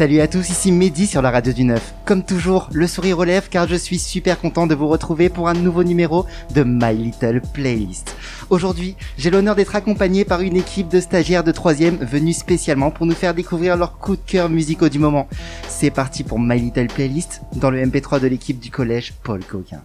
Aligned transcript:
Salut 0.00 0.20
à 0.20 0.28
tous, 0.28 0.48
ici 0.48 0.72
Mehdi 0.72 1.06
sur 1.06 1.20
la 1.20 1.30
radio 1.30 1.52
du 1.52 1.62
9. 1.62 1.92
Comme 2.06 2.24
toujours, 2.24 2.70
le 2.72 2.86
sourire 2.86 3.18
relève 3.18 3.50
car 3.50 3.68
je 3.68 3.74
suis 3.74 3.98
super 3.98 4.40
content 4.40 4.66
de 4.66 4.74
vous 4.74 4.88
retrouver 4.88 5.28
pour 5.28 5.46
un 5.46 5.52
nouveau 5.52 5.84
numéro 5.84 6.24
de 6.54 6.64
My 6.64 6.96
Little 6.96 7.42
Playlist. 7.52 8.16
Aujourd'hui, 8.48 8.96
j'ai 9.18 9.28
l'honneur 9.28 9.56
d'être 9.56 9.76
accompagné 9.76 10.24
par 10.24 10.40
une 10.40 10.56
équipe 10.56 10.88
de 10.88 11.00
stagiaires 11.00 11.44
de 11.44 11.52
3ème 11.52 11.98
venus 11.98 12.38
spécialement 12.38 12.90
pour 12.90 13.04
nous 13.04 13.14
faire 13.14 13.34
découvrir 13.34 13.76
leurs 13.76 13.98
coups 13.98 14.16
de 14.24 14.30
cœur 14.30 14.48
musicaux 14.48 14.88
du 14.88 14.98
moment. 14.98 15.28
C'est 15.68 15.90
parti 15.90 16.24
pour 16.24 16.40
My 16.40 16.58
Little 16.58 16.86
Playlist 16.86 17.42
dans 17.56 17.70
le 17.70 17.84
MP3 17.84 18.20
de 18.20 18.28
l'équipe 18.28 18.58
du 18.58 18.70
collège 18.70 19.12
Paul 19.22 19.42
Gauguin. 19.52 19.82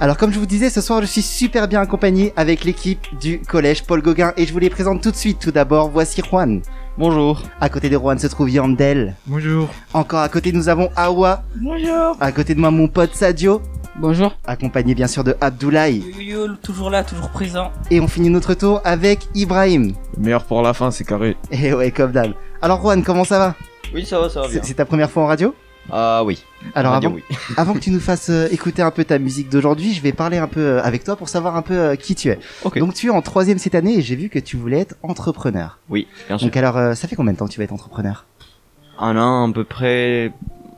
Alors 0.00 0.16
comme 0.16 0.32
je 0.32 0.38
vous 0.38 0.46
disais, 0.46 0.70
ce 0.70 0.80
soir 0.80 1.00
je 1.00 1.06
suis 1.06 1.22
super 1.22 1.68
bien 1.68 1.80
accompagné 1.80 2.32
avec 2.36 2.64
l'équipe 2.64 3.00
du 3.20 3.40
collège 3.40 3.84
Paul 3.84 4.02
Gauguin 4.02 4.32
et 4.36 4.46
je 4.46 4.52
vous 4.52 4.58
les 4.58 4.70
présente 4.70 5.02
tout 5.02 5.10
de 5.10 5.16
suite. 5.16 5.38
Tout 5.38 5.50
d'abord, 5.50 5.90
voici 5.90 6.20
Juan. 6.22 6.62
Bonjour. 6.98 7.42
À 7.60 7.68
côté 7.68 7.88
de 7.88 7.96
Juan 7.96 8.18
se 8.18 8.26
trouve 8.26 8.50
Yandel. 8.50 9.14
Bonjour. 9.26 9.68
Encore 9.92 10.20
à 10.20 10.28
côté 10.28 10.52
nous 10.52 10.68
avons 10.68 10.90
Awa. 10.96 11.42
Bonjour. 11.56 12.16
À 12.20 12.32
côté 12.32 12.54
de 12.54 12.60
moi 12.60 12.70
mon 12.70 12.88
pote 12.88 13.14
Sadio. 13.14 13.62
Bonjour. 13.96 14.36
Accompagné 14.46 14.94
bien 14.94 15.06
sûr 15.06 15.24
de 15.24 15.36
Abdoulaye. 15.40 16.04
Yo, 16.18 16.20
yo, 16.20 16.54
toujours 16.56 16.90
là, 16.90 17.04
toujours 17.04 17.30
présent. 17.30 17.70
Et 17.90 18.00
on 18.00 18.08
finit 18.08 18.30
notre 18.30 18.54
tour 18.54 18.80
avec 18.84 19.28
Ibrahim. 19.34 19.92
Le 20.16 20.22
meilleur 20.22 20.44
pour 20.44 20.62
la 20.62 20.74
fin, 20.74 20.90
c'est 20.90 21.04
carré. 21.04 21.36
Et 21.52 21.72
ouais, 21.72 21.92
comme 21.92 22.10
d'hab. 22.10 22.32
Alors 22.60 22.80
Juan, 22.80 23.02
comment 23.04 23.24
ça 23.24 23.38
va? 23.38 23.54
Oui, 23.94 24.04
ça 24.04 24.18
va, 24.18 24.28
ça 24.28 24.40
va 24.40 24.48
bien. 24.48 24.60
C'est 24.60 24.68
c'est 24.68 24.74
ta 24.74 24.84
première 24.84 25.10
fois 25.10 25.22
en 25.22 25.26
radio? 25.26 25.54
Ah 25.90 26.22
oui. 26.24 26.42
Alors 26.74 26.94
avant, 26.94 27.10
oui. 27.10 27.22
avant 27.56 27.74
que 27.74 27.78
tu 27.78 27.90
nous 27.90 28.00
fasses 28.00 28.30
euh, 28.30 28.48
écouter 28.50 28.82
un 28.82 28.90
peu 28.90 29.04
ta 29.04 29.18
musique 29.18 29.48
d'aujourd'hui, 29.50 29.92
je 29.92 30.00
vais 30.00 30.12
parler 30.12 30.38
un 30.38 30.48
peu 30.48 30.60
euh, 30.60 30.82
avec 30.82 31.04
toi 31.04 31.16
pour 31.16 31.28
savoir 31.28 31.56
un 31.56 31.62
peu 31.62 31.74
euh, 31.74 31.96
qui 31.96 32.14
tu 32.14 32.28
es. 32.28 32.38
Ok. 32.64 32.78
Donc 32.78 32.94
tu 32.94 33.08
es 33.08 33.10
en 33.10 33.22
troisième 33.22 33.58
cette 33.58 33.74
année 33.74 33.98
et 33.98 34.02
j'ai 34.02 34.16
vu 34.16 34.28
que 34.28 34.38
tu 34.38 34.56
voulais 34.56 34.80
être 34.80 34.96
entrepreneur. 35.02 35.78
Oui, 35.90 36.06
bien 36.28 36.38
sûr. 36.38 36.46
Donc 36.46 36.56
alors, 36.56 36.96
ça 36.96 37.08
fait 37.08 37.16
combien 37.16 37.32
de 37.32 37.38
temps 37.38 37.46
que 37.46 37.52
tu 37.52 37.58
vas 37.58 37.64
être 37.64 37.72
entrepreneur? 37.72 38.24
Un 38.98 39.16
an, 39.16 39.50
à 39.50 39.52
peu 39.52 39.64
près. 39.64 40.32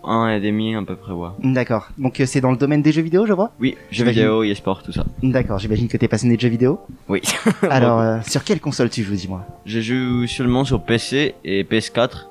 Un 0.08 0.28
et 0.28 0.40
demi, 0.40 0.76
à 0.76 0.82
peu 0.82 0.94
près, 0.94 1.12
ouais. 1.12 1.30
D'accord. 1.42 1.88
Donc 1.98 2.22
c'est 2.26 2.40
dans 2.40 2.52
le 2.52 2.56
domaine 2.56 2.80
des 2.80 2.92
jeux 2.92 3.02
vidéo, 3.02 3.26
je 3.26 3.32
vois? 3.32 3.50
Oui, 3.58 3.76
jeux 3.90 4.04
vidéo, 4.04 4.44
e-sport, 4.44 4.84
tout 4.84 4.92
ça. 4.92 5.04
D'accord, 5.20 5.58
j'imagine 5.58 5.88
que 5.88 5.96
t'es 5.96 6.06
passionné 6.06 6.36
de 6.36 6.40
jeux 6.40 6.48
vidéo. 6.48 6.78
Oui. 7.08 7.22
Alors, 7.68 8.22
sur 8.28 8.44
quelle 8.44 8.60
console 8.60 8.88
tu 8.88 9.02
joues, 9.02 9.14
dis-moi? 9.14 9.44
Je 9.66 9.80
joue 9.80 10.28
seulement 10.28 10.64
sur 10.64 10.80
PC 10.84 11.34
et 11.44 11.64
PS4. 11.64 12.26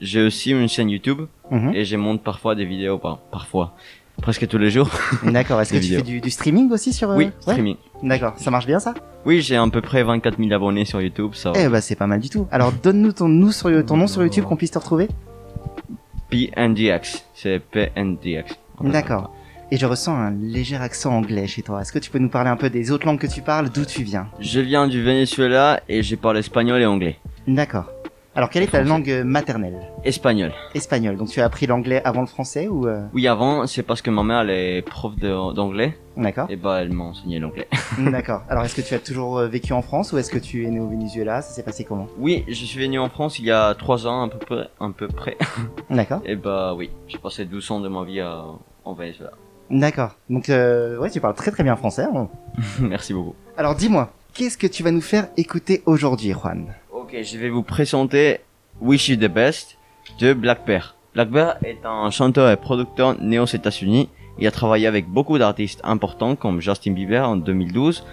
J'ai 0.00 0.22
aussi 0.22 0.50
une 0.52 0.68
chaîne 0.68 0.90
YouTube 0.90 1.22
Mhm. 1.50 1.72
et 1.74 1.84
je 1.84 1.96
monte 1.96 2.22
parfois 2.22 2.54
des 2.54 2.64
vidéos, 2.64 2.98
par- 2.98 3.18
parfois. 3.18 3.74
Presque 4.20 4.48
tous 4.48 4.58
les 4.58 4.70
jours. 4.70 4.90
D'accord, 5.24 5.60
est-ce 5.60 5.72
que 5.72 5.78
tu 5.78 5.94
fais 5.94 6.02
du, 6.02 6.20
du 6.20 6.30
streaming 6.30 6.70
aussi 6.72 6.92
sur... 6.92 7.10
euh, 7.12 7.16
oui, 7.16 7.26
ouais 7.26 7.32
streaming. 7.40 7.76
D'accord, 8.02 8.34
ça 8.36 8.50
marche 8.50 8.66
bien 8.66 8.80
ça 8.80 8.92
Oui, 9.24 9.40
j'ai 9.42 9.54
à 9.56 9.64
peu 9.68 9.80
près 9.80 10.02
24 10.02 10.38
000 10.38 10.52
abonnés 10.52 10.84
sur 10.84 11.00
YouTube, 11.00 11.30
ça. 11.34 11.52
Eh 11.54 11.68
bah 11.68 11.80
c'est 11.80 11.94
pas 11.94 12.08
mal 12.08 12.18
du 12.20 12.28
tout. 12.28 12.48
Alors 12.50 12.72
donne-nous 12.82 13.12
ton, 13.12 13.28
nous 13.28 13.52
sur, 13.52 13.70
ton 13.86 13.96
nom 13.96 14.06
sur 14.08 14.22
YouTube 14.22 14.44
qu'on 14.44 14.56
puisse 14.56 14.72
te 14.72 14.78
retrouver. 14.78 15.06
PNDX. 16.30 17.24
C'est 17.34 17.60
PNDX. 17.60 18.54
D'accord. 18.82 19.32
Et 19.70 19.76
je 19.76 19.86
ressens 19.86 20.14
un 20.14 20.30
léger 20.30 20.76
accent 20.76 21.12
anglais 21.14 21.46
chez 21.46 21.62
toi. 21.62 21.82
Est-ce 21.82 21.92
que 21.92 21.98
tu 21.98 22.10
peux 22.10 22.18
nous 22.18 22.30
parler 22.30 22.48
un 22.50 22.56
peu 22.56 22.70
des 22.70 22.90
autres 22.90 23.06
langues 23.06 23.18
que 23.18 23.26
tu 23.26 23.42
parles, 23.42 23.68
d'où 23.68 23.84
tu 23.84 24.02
viens? 24.02 24.28
Je 24.40 24.60
viens 24.60 24.88
du 24.88 25.02
Venezuela 25.02 25.80
et 25.88 26.02
je 26.02 26.16
parle 26.16 26.38
espagnol 26.38 26.80
et 26.80 26.86
anglais. 26.86 27.18
D'accord. 27.46 27.90
Alors 28.34 28.50
quelle 28.50 28.62
est 28.62 28.68
ta 28.70 28.82
langue 28.82 29.10
euh, 29.10 29.24
maternelle 29.24 29.80
Espagnol. 30.04 30.52
Espagnol. 30.74 31.16
Donc 31.16 31.28
tu 31.28 31.40
as 31.40 31.44
appris 31.44 31.66
l'anglais 31.66 32.00
avant 32.04 32.20
le 32.20 32.26
français 32.28 32.68
ou 32.68 32.86
euh, 32.86 33.02
Oui, 33.12 33.26
avant, 33.26 33.66
c'est 33.66 33.82
parce 33.82 34.00
que 34.00 34.10
ma 34.10 34.22
mère, 34.22 34.40
elle 34.42 34.50
est 34.50 34.82
prof 34.82 35.14
d'anglais. 35.16 35.98
D'accord. 36.16 36.46
Et 36.48 36.56
bah, 36.56 36.80
elle 36.80 36.92
m'a 36.92 37.04
enseigné 37.04 37.40
l'anglais. 37.40 37.66
D'accord. 37.98 38.42
Alors 38.48 38.64
est-ce 38.64 38.76
que 38.76 38.80
tu 38.80 38.94
as 38.94 39.00
toujours 39.00 39.38
euh, 39.38 39.48
vécu 39.48 39.72
en 39.72 39.82
France 39.82 40.12
ou 40.12 40.18
est-ce 40.18 40.30
que 40.30 40.38
tu 40.38 40.64
es 40.66 40.70
né 40.70 40.78
au 40.78 40.88
Venezuela? 40.88 41.42
Ça 41.42 41.52
s'est 41.52 41.62
passé 41.64 41.84
comment? 41.84 42.06
Oui, 42.18 42.44
je 42.46 42.64
suis 42.64 42.78
venu 42.80 42.98
en 43.00 43.08
France 43.08 43.38
il 43.40 43.46
y 43.46 43.50
a 43.50 43.74
trois 43.74 44.06
ans 44.06 44.22
à 44.22 44.28
peu 44.28 44.38
près. 44.38 44.68
À 44.78 44.88
peu 44.96 45.08
près. 45.08 45.36
D'accord. 45.90 46.20
Et 46.24 46.36
bah 46.36 46.74
oui, 46.76 46.90
j'ai 47.08 47.18
passé 47.18 47.44
12 47.44 47.70
ans 47.72 47.80
de 47.80 47.88
ma 47.88 48.04
vie 48.04 48.20
à- 48.20 48.44
en 48.84 48.94
Venezuela. 48.94 49.32
D'accord. 49.70 50.12
Donc 50.30 50.48
euh, 50.48 50.96
ouais, 50.98 51.10
tu 51.10 51.20
parles 51.20 51.34
très 51.34 51.50
très 51.50 51.64
bien 51.64 51.74
français. 51.76 52.04
hein. 52.14 52.28
Merci 52.80 53.14
beaucoup. 53.14 53.34
Alors 53.56 53.74
dis-moi, 53.74 54.12
qu'est-ce 54.32 54.56
que 54.58 54.66
tu 54.68 54.82
vas 54.84 54.92
nous 54.92 55.00
faire 55.00 55.26
écouter 55.36 55.82
aujourd'hui, 55.86 56.30
Juan? 56.32 56.72
Ok, 57.10 57.22
je 57.22 57.38
vais 57.38 57.48
vous 57.48 57.62
présenter 57.62 58.40
Wish 58.82 59.08
You 59.08 59.16
the 59.16 59.32
Best 59.32 59.78
de 60.20 60.34
Black 60.34 60.66
Bear. 60.66 60.94
Black 61.14 61.30
Bear 61.30 61.56
est 61.64 61.78
un 61.86 62.10
chanteur 62.10 62.50
et 62.50 62.58
producteur 62.58 63.18
né 63.18 63.38
aux 63.38 63.46
États-Unis. 63.46 64.10
Il 64.38 64.46
a 64.46 64.50
travaillé 64.50 64.86
avec 64.86 65.08
beaucoup 65.08 65.38
d'artistes 65.38 65.80
importants 65.84 66.36
comme 66.36 66.60
Justin 66.60 66.92
Bieber 66.92 67.26
en 67.26 67.36
2012 67.36 68.04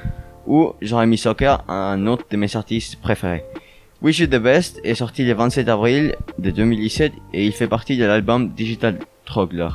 ou 0.48 0.72
Jeremy 0.82 1.18
Soccer, 1.18 1.62
un 1.70 2.08
autre 2.08 2.24
de 2.32 2.38
mes 2.38 2.56
artistes 2.56 3.02
préférés. 3.02 3.44
Wish 4.02 4.20
You 4.20 4.28
the 4.28 4.42
Best 4.42 4.80
est 4.86 4.96
sorti 4.96 5.26
le 5.26 5.34
27 5.34 5.68
avril 5.68 6.16
de 6.40 6.52
2017 6.52 7.12
et 7.34 7.46
il 7.46 7.52
fait 7.52 7.68
partie 7.68 7.98
de 7.98 8.06
l'album 8.06 8.54
Digital 8.54 9.00
Troggler. 9.26 9.72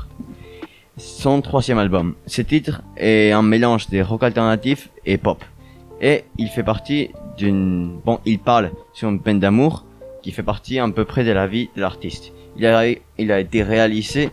Son 0.97 1.42
troisième 1.42 1.76
album. 1.76 2.14
Ce 2.26 2.41
titre 2.41 2.80
est 2.97 3.32
un 3.32 3.42
mélange 3.42 3.91
de 3.91 4.00
rock 4.00 4.22
alternatif 4.22 4.88
et 5.04 5.19
pop. 5.19 5.44
Et 6.00 6.25
il 6.38 6.49
fait 6.49 6.62
partie 6.62 7.11
d'une... 7.37 8.00
Bon, 8.05 8.21
il 8.25 8.38
parle 8.38 8.71
sur 8.93 9.09
une 9.09 9.21
peine 9.21 9.41
d'amour 9.41 9.84
qui 10.22 10.33
fait 10.33 10.43
partie 10.43 10.78
à 10.78 10.88
peu 10.88 11.05
près 11.05 11.25
de 11.25 11.31
la 11.31 11.47
vie 11.47 11.69
de 11.77 11.81
l'artiste. 11.81 12.33
Il 12.56 12.66
a, 12.66 13.41
été 13.41 13.62
réalisé 13.62 14.31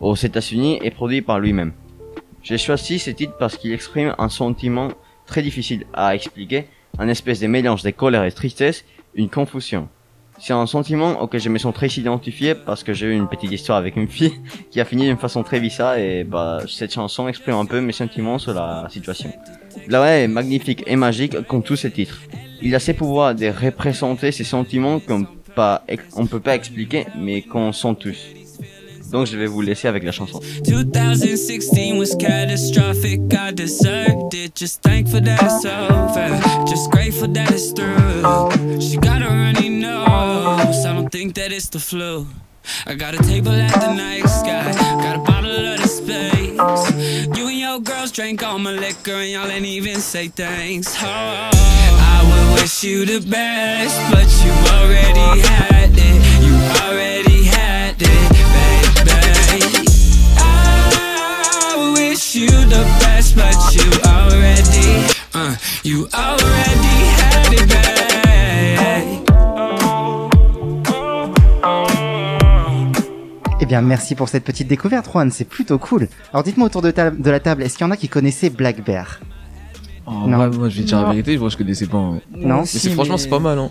aux 0.00 0.14
États-Unis 0.14 0.78
et 0.82 0.90
produit 0.90 1.22
par 1.22 1.38
lui-même. 1.38 1.72
J'ai 2.42 2.58
choisi 2.58 2.98
ce 2.98 3.10
titre 3.10 3.34
parce 3.38 3.56
qu'il 3.56 3.72
exprime 3.72 4.14
un 4.18 4.28
sentiment 4.28 4.88
très 5.26 5.42
difficile 5.42 5.86
à 5.92 6.14
expliquer, 6.14 6.66
un 6.98 7.08
espèce 7.08 7.40
de 7.40 7.46
mélange 7.46 7.82
de 7.82 7.90
colère 7.90 8.24
et 8.24 8.30
de 8.30 8.34
tristesse, 8.34 8.84
une 9.14 9.28
confusion. 9.28 9.88
C'est 10.38 10.52
un 10.52 10.66
sentiment 10.66 11.20
auquel 11.20 11.40
je 11.40 11.48
me 11.48 11.58
sens 11.58 11.74
très 11.74 11.88
identifié 11.88 12.54
parce 12.54 12.84
que 12.84 12.92
j'ai 12.92 13.06
eu 13.06 13.14
une 13.14 13.28
petite 13.28 13.50
histoire 13.50 13.78
avec 13.78 13.96
une 13.96 14.08
fille 14.08 14.34
qui 14.70 14.80
a 14.80 14.84
fini 14.84 15.04
d'une 15.04 15.16
façon 15.16 15.42
très 15.42 15.60
bizarre 15.60 15.96
et 15.96 16.24
bah 16.24 16.60
cette 16.68 16.92
chanson 16.92 17.26
exprime 17.28 17.56
un 17.56 17.66
peu 17.66 17.80
mes 17.80 17.92
sentiments 17.92 18.38
sur 18.38 18.54
la 18.54 18.86
situation. 18.88 19.32
La 19.88 19.98
vraie 19.98 20.24
est 20.24 20.28
magnifique 20.28 20.84
et 20.86 20.96
magique 20.96 21.42
comme 21.46 21.62
tous 21.62 21.76
ses 21.76 21.90
titres. 21.90 22.20
Il 22.62 22.74
a 22.74 22.78
ses 22.78 22.94
pouvoirs 22.94 23.34
de 23.34 23.46
représenter 23.46 24.32
ces 24.32 24.44
sentiments 24.44 25.00
qu'on 25.00 25.26
on 26.16 26.26
peut 26.26 26.40
pas 26.40 26.54
expliquer 26.54 27.06
mais 27.16 27.42
qu'on 27.42 27.72
sent 27.72 27.96
tous. 27.98 28.37
Donc 29.10 29.26
je 29.26 29.36
vais 29.36 29.46
vous 29.46 29.60
laisser 29.62 29.88
avec 29.88 30.04
la 30.04 30.12
chanson. 30.12 30.40
2016 30.64 31.98
was 31.98 32.14
catastrophic. 32.18 33.20
I 33.32 33.52
deserved 33.52 34.34
it. 34.34 34.54
Just 34.54 34.82
thankful 34.82 35.20
that 35.20 35.42
it's 35.42 35.64
over. 35.64 36.66
Just 36.66 36.90
grateful 36.90 37.28
that 37.28 37.50
it's 37.50 37.72
through. 37.72 38.80
She 38.80 38.96
got 38.96 39.22
a 39.22 39.28
runny 39.28 39.68
nose. 39.70 40.84
I 40.84 40.92
don't 40.92 41.10
think 41.10 41.34
that 41.36 41.52
it's 41.52 41.68
the 41.68 41.78
flu. 41.78 42.26
I 42.86 42.94
got 42.94 43.14
a 43.14 43.18
table 43.18 43.52
at 43.52 43.80
the 43.80 43.94
night 43.94 44.28
sky. 44.28 44.72
Got 45.00 45.16
a 45.16 45.20
bottle 45.20 45.50
of 45.50 45.80
the 45.80 45.88
space. 45.88 47.36
You 47.36 47.48
and 47.48 47.58
your 47.58 47.80
girls 47.80 48.12
drank 48.12 48.42
all 48.42 48.58
my 48.58 48.72
liquor 48.72 49.12
and 49.12 49.30
y'all 49.30 49.48
ain't 49.50 49.64
even 49.64 50.00
say 50.00 50.28
thanks. 50.28 50.94
Oh, 51.00 51.04
I 51.04 52.20
would 52.28 52.60
wish 52.60 52.84
you 52.84 53.06
the 53.06 53.20
best, 53.26 53.96
but 54.12 54.28
you 54.44 54.52
already 54.76 55.40
had 55.48 55.90
it. 55.94 56.18
You 56.44 56.54
already 56.84 57.27
wish 62.28 62.42
you 62.42 62.46
the 62.48 62.84
best, 63.00 63.36
but 63.36 63.54
you 63.74 63.90
already, 64.04 65.06
uh, 65.34 65.54
you 65.84 66.06
already 66.12 66.98
had 67.16 67.52
it, 67.52 67.68
babe. 67.68 67.78
Eh 73.60 73.66
bien, 73.66 73.80
merci 73.82 74.14
pour 74.14 74.28
cette 74.28 74.44
petite 74.44 74.68
découverte, 74.68 75.06
Juan. 75.12 75.30
C'est 75.30 75.44
plutôt 75.44 75.78
cool. 75.78 76.08
Alors, 76.32 76.42
dites-moi 76.44 76.66
autour 76.66 76.82
de, 76.82 76.90
ta- 76.90 77.10
de 77.10 77.30
la 77.30 77.40
table, 77.40 77.62
est-ce 77.62 77.76
qu'il 77.76 77.86
y 77.86 77.88
en 77.88 77.92
a 77.92 77.96
qui 77.96 78.08
connaissaient 78.08 78.50
Black 78.50 78.84
Bear? 78.84 79.20
Oh, 80.06 80.12
Non. 80.12 80.28
moi, 80.38 80.48
moi, 80.48 80.68
je 80.68 80.78
vais 80.78 80.84
dire 80.84 81.00
la 81.02 81.10
vérité, 81.10 81.38
je 81.38 81.56
connaissais 81.56 81.86
pas. 81.86 81.98
ouais. 81.98 82.20
Non 82.34 82.60
Mais 82.60 82.66
c'est, 82.66 82.90
franchement, 82.90 83.16
c'est 83.18 83.28
pas 83.28 83.38
mal, 83.40 83.58
hein. 83.58 83.70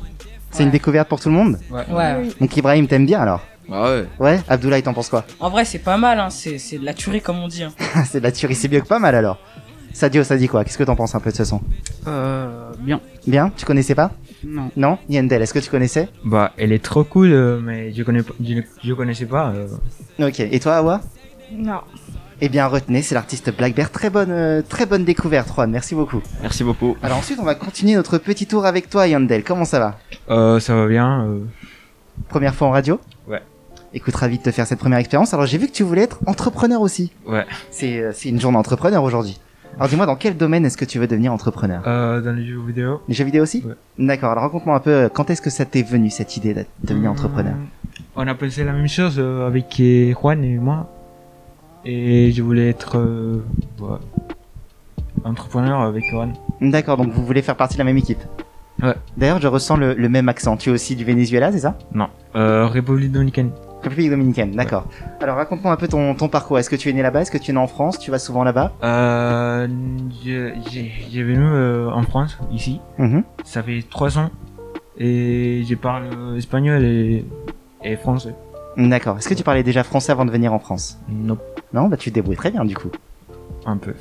C'est 0.52 0.64
une 0.64 0.72
découverte 0.72 1.10
pour 1.10 1.20
tout 1.20 1.30
le 1.30 1.36
monde? 1.36 1.58
Ouais. 1.72 2.30
Donc, 2.40 2.56
Ibrahim, 2.58 2.88
t'aimes 2.88 3.06
bien 3.06 3.22
alors? 3.22 3.42
Bah 3.70 3.84
ouais. 3.92 4.06
Ouais 4.20 4.40
Abdoulaye, 4.48 4.84
t'en 4.84 4.94
penses 4.94 5.10
quoi? 5.10 5.26
En 5.40 5.50
vrai, 5.50 5.66
c'est 5.66 5.80
pas 5.80 5.98
mal, 5.98 6.20
hein. 6.20 6.30
C'est 6.30 6.58
c'est 6.58 6.78
de 6.78 6.86
la 6.86 6.94
tuerie, 6.94 7.22
comme 7.22 7.40
on 7.40 7.48
dit. 7.48 7.64
Hein. 7.64 7.74
C'est 8.06 8.20
de 8.20 8.24
la 8.24 8.32
tuerie, 8.32 8.56
c'est 8.56 8.70
mieux 8.72 8.80
que 8.82 8.88
pas 8.88 9.00
mal 9.00 9.14
alors. 9.16 9.38
Sadio, 9.94 10.24
ça 10.24 10.38
dit 10.38 10.48
quoi? 10.48 10.64
Qu'est-ce 10.64 10.78
que 10.78 10.84
t'en 10.84 10.96
penses 10.96 11.16
un 11.16 11.20
peu 11.20 11.32
de 11.32 11.36
ce 11.36 11.44
son? 11.44 11.60
Euh, 12.08 12.72
bien. 12.80 13.02
Bien? 13.26 13.52
Tu 13.58 13.66
connaissais 13.66 13.96
pas? 13.96 14.12
Non. 14.46 14.70
Non? 14.78 15.00
Yandel, 15.10 15.42
est-ce 15.42 15.54
que 15.54 15.60
tu 15.60 15.72
connaissais? 15.72 16.08
Bah, 16.24 16.54
elle 16.58 16.72
est 16.72 16.84
trop 16.84 17.04
cool, 17.04 17.32
euh, 17.32 17.60
mais 17.60 17.92
je 17.94 18.04
connais 18.04 18.22
pas, 18.22 18.34
je, 18.40 18.62
je 18.84 18.94
connaissais 18.94 19.26
pas. 19.26 19.52
euh. 19.56 19.68
Ok. 20.28 20.40
Et 20.40 20.60
toi, 20.60 20.76
Awa? 20.78 21.02
Non. 21.52 21.80
Eh 22.40 22.50
bien, 22.50 22.68
retenez, 22.68 23.02
c'est 23.02 23.16
l'artiste 23.16 23.50
Black 23.58 23.74
Bear. 23.74 23.90
Très 23.90 24.12
bonne, 24.12 24.30
euh, 24.30 24.62
très 24.62 24.86
bonne 24.86 25.04
découverte, 25.04 25.50
Juan. 25.52 25.72
Merci 25.72 25.96
beaucoup. 25.96 26.22
Merci 26.44 26.64
beaucoup. 26.64 26.96
Alors 27.02 27.18
ensuite, 27.18 27.40
on 27.42 27.46
va 27.46 27.56
continuer 27.56 27.96
notre 27.96 28.20
petit 28.20 28.46
tour 28.46 28.66
avec 28.68 28.92
toi, 28.92 29.08
Yandel. 29.08 29.44
Comment 29.44 29.66
ça 29.66 29.80
va? 29.80 29.98
Euh, 30.30 30.60
ça 30.60 30.76
va 30.76 30.86
bien. 30.86 31.26
euh. 31.26 31.40
Première 32.30 32.54
fois 32.54 32.68
en 32.68 32.72
radio? 32.72 33.00
Ouais. 33.28 33.42
Écoute, 33.94 34.16
ravi 34.16 34.38
de 34.38 34.44
te 34.44 34.52
faire 34.52 34.68
cette 34.68 34.80
première 34.80 35.00
expérience. 35.00 35.34
Alors 35.34 35.46
j'ai 35.46 35.58
vu 35.58 35.68
que 35.68 35.72
tu 35.72 35.84
voulais 35.84 36.04
être 36.04 36.20
entrepreneur 36.26 36.82
aussi. 36.82 37.12
Ouais. 37.26 37.46
C'est 37.72 38.00
euh, 38.00 38.12
c'est 38.14 38.30
une 38.30 38.40
journée 38.40 38.58
entrepreneur 38.58 39.02
aujourd'hui. 39.04 39.40
Alors 39.78 39.88
dis-moi, 39.90 40.06
dans 40.06 40.16
quel 40.16 40.36
domaine 40.36 40.66
est-ce 40.66 40.78
que 40.78 40.86
tu 40.86 40.98
veux 41.00 41.08
devenir 41.08 41.32
entrepreneur? 41.32 41.82
Euh, 41.88 42.20
dans 42.20 42.34
les 42.34 42.46
jeux 42.46 42.60
vidéo. 42.66 43.02
Les 43.08 43.14
jeux 43.14 43.24
vidéo 43.26 43.44
aussi? 43.44 43.64
Ouais. 43.66 43.74
D'accord, 44.00 44.32
alors 44.32 44.44
raconte-moi 44.44 44.76
un 44.76 44.80
peu, 44.80 44.90
euh, 44.92 45.10
quand 45.10 45.30
est-ce 45.30 45.42
que 45.42 45.50
ça 45.52 45.66
t'est 45.66 45.84
venu 45.84 46.10
cette 46.10 46.36
idée 46.36 46.54
de 46.54 46.66
devenir 46.84 47.12
entrepreneur? 47.12 47.54
Hum, 47.54 47.68
On 48.16 48.28
a 48.28 48.34
pensé 48.36 48.64
la 48.64 48.74
même 48.74 48.88
chose 48.88 49.16
euh, 49.20 49.46
avec 49.48 49.80
euh, 49.80 50.14
Juan 50.20 50.44
et 50.44 50.58
moi. 50.58 50.90
Et 51.86 52.32
je 52.32 52.42
voulais 52.42 52.70
être 52.70 52.98
euh, 52.98 53.42
entrepreneur 55.24 55.82
avec 55.82 56.04
Juan. 56.12 56.34
D'accord, 56.60 56.98
donc 56.98 57.12
vous 57.12 57.24
voulez 57.26 57.42
faire 57.42 57.56
partie 57.56 57.76
de 57.76 57.80
la 57.80 57.86
même 57.86 57.98
équipe? 57.98 58.20
Ouais. 58.82 58.96
D'ailleurs, 59.16 59.40
je 59.42 59.48
ressens 59.48 59.78
le, 59.78 59.94
le 59.94 60.10
même 60.10 60.28
accent. 60.28 60.58
Tu 60.58 60.70
es 60.70 60.74
aussi 60.74 60.96
du 60.96 61.06
Venezuela, 61.06 61.52
c'est 61.52 61.60
ça? 61.60 61.78
Non. 61.94 62.08
Euh, 62.36 62.68
République 62.68 63.12
dominicaine. 63.12 63.52
République 63.88 64.12
dominicaine, 64.12 64.52
d'accord. 64.52 64.86
Alors 65.22 65.36
raconte-moi 65.38 65.72
un 65.72 65.76
peu 65.76 65.88
ton, 65.88 66.14
ton 66.16 66.28
parcours. 66.30 66.60
Est-ce 66.60 66.70
que 66.70 66.76
tu 66.76 66.90
es 66.90 66.94
né 66.94 67.02
là-bas? 67.02 67.22
Est-ce 67.22 67.32
que 67.32 67.38
tu 67.38 67.52
es 67.52 67.54
né 67.54 67.60
en 67.60 67.68
France? 67.68 68.00
Tu 68.00 68.12
vas 68.12 68.20
souvent 68.20 68.44
là-bas? 68.44 68.74
Euh, 68.84 69.68
j'ai 70.24 70.54
j'ai 71.12 71.24
venu 71.24 71.44
euh, 71.44 71.90
en 71.92 72.04
France, 72.04 72.38
ici. 72.52 72.80
Mhm. 72.98 73.24
Ça 73.44 73.64
fait 73.64 73.84
trois 73.90 74.18
ans. 74.18 74.30
Et 74.98 75.64
je 75.70 75.76
parle 75.76 76.06
espagnol 76.38 76.84
et, 76.84 77.26
et 77.84 77.96
français. 77.98 78.34
D'accord. 78.78 79.18
Est-ce 79.18 79.30
que 79.30 79.34
tu 79.34 79.44
parlais 79.44 79.64
déjà 79.64 79.84
français 79.84 80.12
avant 80.12 80.26
de 80.26 80.32
venir 80.32 80.54
en 80.54 80.60
France? 80.60 81.00
Non, 81.10 81.38
Non? 81.74 81.88
Bah 81.88 81.98
tu 81.98 82.10
te 82.10 82.16
débrouilles 82.16 82.36
très 82.38 82.52
bien 82.52 82.66
du 82.66 82.76
coup. 82.76 82.90
un 83.66 83.78
peu. 83.78 83.94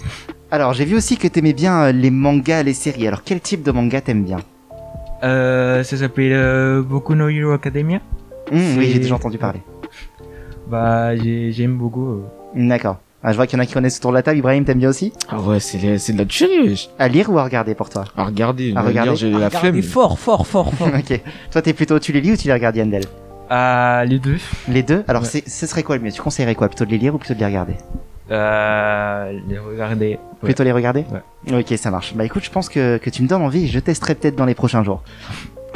Alors 0.51 0.73
j'ai 0.75 0.85
vu 0.85 0.95
aussi 0.97 1.17
que 1.17 1.27
t'aimais 1.29 1.53
bien 1.55 1.85
euh, 1.87 1.93
les 1.93 2.11
mangas, 2.11 2.63
les 2.63 2.73
séries. 2.75 3.07
Alors 3.09 3.23
quel 3.25 3.41
type 3.41 3.63
de 3.63 3.71
manga 3.73 4.01
t'aimes 4.01 4.25
bien? 4.25 4.39
Euh, 5.25 5.83
ça 5.83 5.97
s'appelle 5.97 6.33
euh, 6.33 6.83
Boku 6.83 7.15
no 7.15 7.29
Hero 7.29 7.53
Academia. 7.53 8.01
Hum, 8.53 8.77
Oui, 8.79 8.91
j'ai 8.93 8.99
déjà 9.01 9.15
entendu 9.17 9.39
parler. 9.39 9.61
Bah, 10.67 11.17
j'ai- 11.17 11.53
j'aime 11.53 11.77
beaucoup. 11.77 12.07
euh. 12.07 12.23
D'accord. 12.55 12.99
Ah, 13.23 13.33
je 13.33 13.37
vois 13.37 13.47
qu'il 13.47 13.57
y 13.59 13.61
en 13.61 13.63
a 13.63 13.67
qui 13.67 13.73
connaissent 13.73 13.99
autour 13.99 14.13
de 14.13 14.17
la 14.17 14.23
table. 14.23 14.39
Ibrahim, 14.39 14.65
t'aimes 14.65 14.79
bien 14.79 14.89
aussi? 14.89 15.13
Ah 15.29 15.41
ouais, 15.41 15.59
c'est 15.59 15.79
de 15.79 16.19
la 16.19 16.25
tuerie. 16.25 16.89
À 16.99 17.09
lire 17.09 17.29
ou 17.31 17.39
à 17.39 17.45
regarder 17.45 17.75
pour 17.75 17.89
toi? 17.91 18.05
À 18.17 18.25
regarder, 18.25 18.73
À 18.77 18.83
regarder? 18.83 19.17
j'ai 19.17 19.31
la 19.31 19.51
flemme. 19.51 19.83
fort, 19.83 20.19
fort, 20.19 20.47
fort, 20.47 20.73
fort. 20.75 20.89
Ok. 20.99 21.21
Toi, 21.51 21.63
t'es 21.63 21.73
plutôt, 21.73 21.99
tu 21.99 22.13
les 22.13 22.21
lis 22.21 22.33
ou 22.33 22.37
tu 22.37 22.47
les 22.47 22.53
regardes 22.53 22.77
Yandel? 22.77 23.03
Ah, 23.51 24.05
les 24.07 24.19
deux. 24.19 24.37
Les 24.69 24.83
deux? 24.83 25.03
Alors, 25.09 25.23
Ouais. 25.23 25.43
ce 25.47 25.67
serait 25.67 25.83
quoi 25.83 25.97
le 25.97 26.03
mieux? 26.03 26.13
Tu 26.13 26.21
conseillerais 26.23 26.55
quoi? 26.55 26.69
Plutôt 26.69 26.85
de 26.85 26.91
les 26.91 26.99
lire 26.99 27.15
ou 27.15 27.19
plutôt 27.19 27.35
de 27.35 27.39
les 27.41 27.47
regarder? 27.47 27.75
Euh, 28.31 29.39
les 29.49 29.59
regarder. 29.59 30.09
Ouais. 30.11 30.19
Plutôt 30.43 30.65
les 30.65 30.73
regarder? 30.73 31.05
Ouais. 31.49 31.59
Ok, 31.61 31.77
ça 31.79 31.91
marche. 31.91 32.15
Bah 32.15 32.25
écoute, 32.25 32.45
je 32.45 32.51
pense 32.51 32.69
que, 32.69 32.99
que 32.99 33.09
tu 33.11 33.23
me 33.23 33.29
donnes 33.29 33.43
envie 33.43 33.65
et 33.65 33.69
je 33.69 33.79
testerai 33.79 34.15
peut-être 34.15 34.37
dans 34.37 34.45
les 34.47 34.55
prochains 34.55 34.83
jours. 34.83 35.03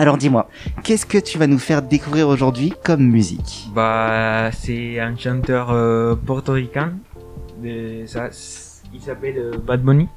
Alors 0.00 0.16
dis-moi, 0.16 0.48
qu'est-ce 0.82 1.04
que 1.04 1.18
tu 1.18 1.36
vas 1.36 1.46
nous 1.46 1.58
faire 1.58 1.82
découvrir 1.82 2.26
aujourd'hui 2.28 2.72
comme 2.82 3.02
musique 3.02 3.68
Bah, 3.74 4.50
c'est 4.50 4.98
un 4.98 5.14
chanteur 5.14 5.72
euh, 5.72 6.14
portoricain. 6.14 6.94
Il 7.62 8.08
s'appelle 8.08 9.34
euh, 9.36 9.58
Bad 9.58 9.82
Bunny. 9.82 10.08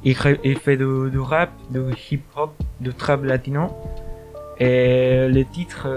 Il, 0.05 0.15
fait 0.15 0.77
du, 0.77 1.11
du 1.11 1.21
rap, 1.21 1.53
du 1.71 1.81
hip-hop, 2.11 2.53
du 2.81 2.93
trap 2.93 3.25
latino. 3.25 3.69
Et 4.61 5.27
le 5.27 5.43
titre, 5.47 5.89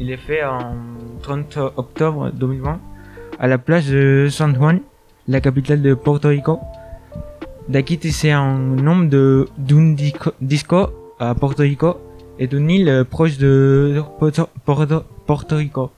il 0.00 0.10
est 0.10 0.16
fait 0.16 0.44
en 0.44 0.74
30 1.22 1.58
octobre 1.76 2.30
2020 2.32 2.80
à 3.38 3.46
la 3.46 3.58
plage 3.58 3.88
de 3.88 4.28
San 4.30 4.54
Juan, 4.54 4.80
la 5.26 5.40
capitale 5.40 5.82
de 5.82 5.94
Porto 5.94 6.28
Rico. 6.28 6.60
D'aqui, 7.68 7.98
c'est 8.12 8.30
un 8.30 8.56
nom 8.56 9.00
de 9.00 9.48
d'un 9.58 9.94
disco, 10.40 10.90
à 11.20 11.34
Porto 11.34 11.62
Rico 11.62 11.98
et 12.38 12.46
d'une 12.46 12.70
île 12.70 13.04
proche 13.08 13.36
de 13.38 14.02
Porto, 14.18 14.48
Porto, 14.64 15.02
Porto 15.26 15.56
Rico. 15.56 15.90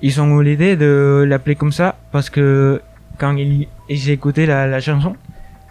Ils 0.00 0.20
ont 0.20 0.40
eu 0.40 0.44
l'idée 0.44 0.76
de 0.76 1.24
l'appeler 1.28 1.54
comme 1.54 1.72
ça 1.72 1.96
parce 2.10 2.28
que 2.28 2.80
quand 3.18 3.36
ils, 3.36 3.68
ils 3.88 4.10
écoutaient 4.10 4.46
la, 4.46 4.66
la 4.66 4.80
chanson, 4.80 5.14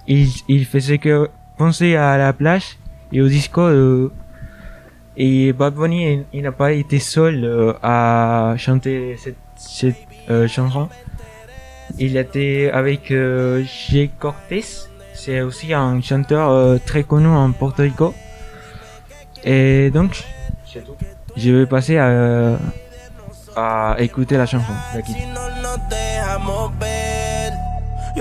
ils, 0.08 0.30
ils 0.48 0.66
faisaient 0.66 1.00
que 1.00 1.28
penser 1.58 1.96
à 1.96 2.18
la 2.18 2.32
plage 2.32 2.78
et 3.12 3.22
au 3.22 3.28
disco. 3.28 3.62
euh, 3.62 4.12
et 5.24 5.54
Bad 5.54 5.76
Bunny, 5.76 6.24
il, 6.34 6.42
n'a 6.42 6.52
pas 6.52 6.72
été 6.72 6.98
seul 6.98 7.46
euh, 7.46 7.74
à 7.84 8.56
chanter 8.58 9.16
cette, 9.24 9.36
cette 9.56 9.96
euh, 10.32 10.48
chanson. 10.48 10.90
Il 12.00 12.18
était 12.18 12.72
avec 12.74 13.12
euh, 13.12 13.64
Jay 13.64 14.10
Cortés. 14.18 14.66
C'est 15.14 15.42
aussi 15.42 15.76
un 15.76 16.02
chanteur 16.02 16.50
euh, 16.50 16.78
très 16.84 17.04
connu 17.04 17.28
en 17.28 17.52
Porto 17.52 17.84
Rico. 17.84 18.16
Et 19.44 19.92
donc, 19.92 20.24
tout. 20.74 20.96
Je 21.38 21.52
vais 21.52 21.66
passer 21.68 21.98
à, 21.98 22.58
à 23.56 23.96
écouter 24.00 24.38
la 24.38 24.48
chanson. 24.48 24.74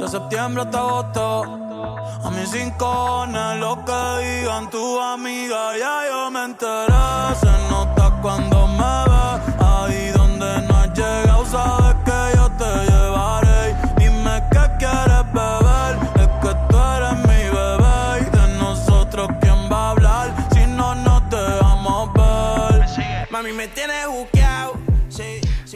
de 0.00 0.08
septiembre 0.08 0.62
hasta 0.62 0.78
agosto. 0.78 1.42
A 2.24 2.30
mis 2.30 2.52
rincones, 2.52 3.56
lo 3.58 3.82
que 3.84 4.24
digan 4.24 4.68
tu 4.70 5.00
amiga, 5.00 5.76
ya 5.78 6.00
yo 6.10 6.30
me 6.30 6.44
enteré. 6.44 7.34
Se 7.40 7.52
nota 7.70 8.18
cuando 8.22 8.66
me 8.66 8.94
ves, 9.10 9.54
ahí 9.60 10.10
donde 10.14 10.62
no 10.68 10.76
has 10.76 10.92
llegado, 10.94 11.44
sabes 11.46 11.96
que 12.04 12.36
yo 12.36 12.48
te 12.60 12.90
llevaré. 12.90 13.74
Dime 13.98 14.42
qué 14.50 14.64
quieres 14.78 15.24
beber, 15.32 15.92
es 16.16 16.28
que 16.42 16.52
tú 16.68 16.78
eres 16.96 17.16
mi 17.28 17.42
bebé. 17.56 18.26
Y 18.26 18.36
de 18.36 18.58
nosotros, 18.58 19.28
¿quién 19.40 19.70
va 19.72 19.88
a 19.88 19.90
hablar 19.90 20.34
si 20.52 20.66
no 20.66 20.94
nos 20.96 21.22
dejamos 21.30 22.12
ver? 22.14 23.28
Mami, 23.30 23.52
me 23.52 23.68
tienes 23.68 24.06
buqueado. 24.08 24.74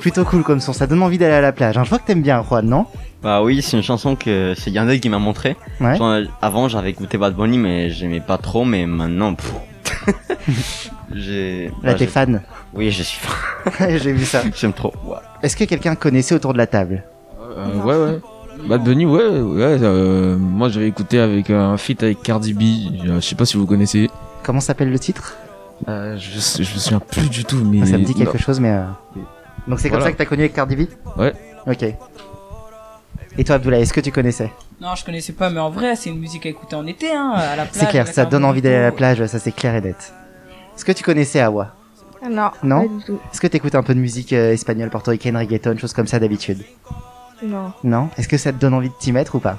Plutôt 0.00 0.26
cool 0.26 0.44
comme 0.44 0.60
son, 0.60 0.74
ça 0.74 0.86
donne 0.86 1.02
envie 1.02 1.16
d'aller 1.16 1.36
à 1.36 1.40
la 1.40 1.52
plage. 1.52 1.78
hein. 1.78 1.84
Je 1.84 1.88
vois 1.88 1.98
que 1.98 2.04
t'aimes 2.04 2.20
bien, 2.22 2.42
Juan, 2.42 2.66
non? 2.66 2.86
Bah 3.24 3.42
oui, 3.42 3.62
c'est 3.62 3.76
une 3.78 3.82
chanson 3.82 4.16
que 4.16 4.52
c'est 4.54 4.70
Yandel 4.70 5.00
qui 5.00 5.08
m'a 5.08 5.18
montré. 5.18 5.56
Ouais. 5.80 5.96
Genre, 5.96 6.18
avant, 6.42 6.68
j'avais 6.68 6.90
écouté 6.90 7.16
Bad 7.16 7.34
Bunny, 7.34 7.56
mais 7.56 7.88
j'aimais 7.90 8.20
pas 8.20 8.36
trop, 8.36 8.64
mais 8.66 8.84
maintenant, 8.84 9.34
pff. 9.34 9.54
j'ai. 11.14 11.68
Là, 11.82 11.92
bah, 11.92 11.94
t'es 11.94 12.06
fan. 12.06 12.42
Oui, 12.74 12.90
je 12.90 13.02
suis 13.02 13.18
fan. 13.20 13.98
J'ai 13.98 14.12
vu 14.12 14.24
ça. 14.24 14.42
J'aime 14.54 14.72
trop. 14.74 14.92
Ouais. 15.06 15.16
Est-ce 15.42 15.56
que 15.56 15.64
quelqu'un 15.64 15.94
connaissait 15.94 16.34
autour 16.34 16.52
de 16.52 16.58
la 16.58 16.66
table? 16.66 17.02
Euh, 17.40 17.80
ouais, 17.82 18.12
ouais. 18.12 18.20
Bad 18.68 18.82
Bunny, 18.84 19.06
ouais, 19.06 19.22
ouais. 19.40 19.78
euh, 19.82 20.36
moi, 20.36 20.68
j'avais 20.68 20.88
écouté 20.88 21.18
avec 21.18 21.48
un 21.50 21.76
feat 21.78 22.02
avec 22.02 22.22
Cardi 22.22 22.52
B. 22.52 22.62
euh, 23.08 23.20
Je 23.20 23.26
sais 23.26 23.34
pas 23.36 23.46
si 23.46 23.56
vous 23.56 23.66
connaissez. 23.66 24.10
Comment 24.42 24.60
s'appelle 24.60 24.90
le 24.90 24.98
titre? 24.98 25.36
Euh, 25.88 26.16
je, 26.18 26.36
me 26.36 26.64
souviens 26.64 27.00
plus 27.00 27.28
du 27.30 27.44
tout, 27.44 27.62
mais. 27.64 27.80
Ah, 27.82 27.86
Ça 27.86 27.98
me 27.98 28.04
dit 28.04 28.14
quelque 28.14 28.34
Non. 28.36 28.42
chose, 28.42 28.60
mais... 28.60 28.70
euh, 28.72 28.84
Donc 29.66 29.80
c'est 29.80 29.88
comme 29.88 29.98
Voilà. 29.98 30.04
ça 30.06 30.12
que 30.12 30.18
t'as 30.18 30.24
connu 30.26 30.42
avec 30.42 30.52
Cardi 30.54 30.76
B? 30.76 30.80
Ouais. 31.16 31.32
Ok. 31.66 31.84
Et 33.36 33.44
toi, 33.44 33.56
Abdoulaye, 33.56 33.82
est-ce 33.82 33.92
que 33.92 34.00
tu 34.00 34.12
connaissais 34.12 34.50
Non, 34.80 34.94
je 34.94 35.04
connaissais 35.04 35.32
pas, 35.32 35.50
mais 35.50 35.60
en 35.60 35.70
vrai, 35.70 35.96
c'est 35.96 36.10
une 36.10 36.18
musique 36.20 36.46
à 36.46 36.48
écouter 36.48 36.76
en 36.76 36.86
été, 36.86 37.12
hein, 37.12 37.32
à 37.34 37.56
la 37.56 37.64
plage. 37.64 37.82
C'est 37.82 37.88
clair, 37.88 38.06
ça 38.06 38.24
donne 38.24 38.44
envie 38.44 38.62
d'aller 38.62 38.76
à 38.76 38.82
la 38.82 38.92
plage, 38.92 39.24
ça 39.26 39.38
c'est 39.38 39.52
clair 39.52 39.74
et 39.74 39.80
net. 39.80 40.12
Est-ce 40.76 40.84
que 40.84 40.92
tu 40.92 41.02
connaissais 41.02 41.40
Awa 41.40 41.74
Non, 42.28 42.50
Non 42.62 42.82
pas 42.82 42.94
du 42.98 43.04
tout. 43.04 43.18
Est-ce 43.32 43.40
que 43.40 43.46
t'écoutes 43.48 43.74
un 43.74 43.82
peu 43.82 43.94
de 43.94 44.00
musique 44.00 44.32
euh, 44.32 44.52
espagnole, 44.52 44.90
portoricaine, 44.90 45.36
reggaeton, 45.36 45.76
choses 45.78 45.92
comme 45.92 46.06
ça 46.06 46.20
d'habitude 46.20 46.64
Non. 47.42 47.72
Non 47.82 48.08
Est-ce 48.16 48.28
que 48.28 48.36
ça 48.36 48.52
te 48.52 48.58
donne 48.58 48.74
envie 48.74 48.88
de 48.88 48.94
t'y 48.98 49.10
mettre 49.12 49.34
ou 49.34 49.40
pas 49.40 49.58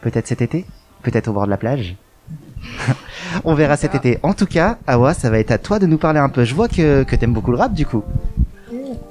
Peut-être 0.00 0.26
cet 0.26 0.40
été 0.40 0.64
Peut-être 1.02 1.28
au 1.28 1.32
bord 1.32 1.44
de 1.44 1.50
la 1.50 1.56
plage 1.58 1.96
On 3.44 3.54
verra 3.54 3.76
cet 3.76 3.94
été. 3.94 4.18
En 4.22 4.32
tout 4.32 4.46
cas, 4.46 4.78
Awa, 4.86 5.12
ça 5.14 5.28
va 5.30 5.38
être 5.38 5.50
à 5.50 5.58
toi 5.58 5.78
de 5.78 5.86
nous 5.86 5.98
parler 5.98 6.18
un 6.18 6.28
peu. 6.28 6.44
Je 6.44 6.54
vois 6.54 6.68
que, 6.68 7.02
que 7.02 7.16
t'aimes 7.16 7.32
beaucoup 7.32 7.50
le 7.50 7.58
rap 7.58 7.72
du 7.74 7.84
coup. 7.86 8.02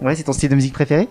Ouais, 0.01 0.15
c'est 0.15 0.23
ton 0.23 0.33
style 0.33 0.49
de 0.49 0.55
musique 0.55 0.73
préféré 0.73 1.07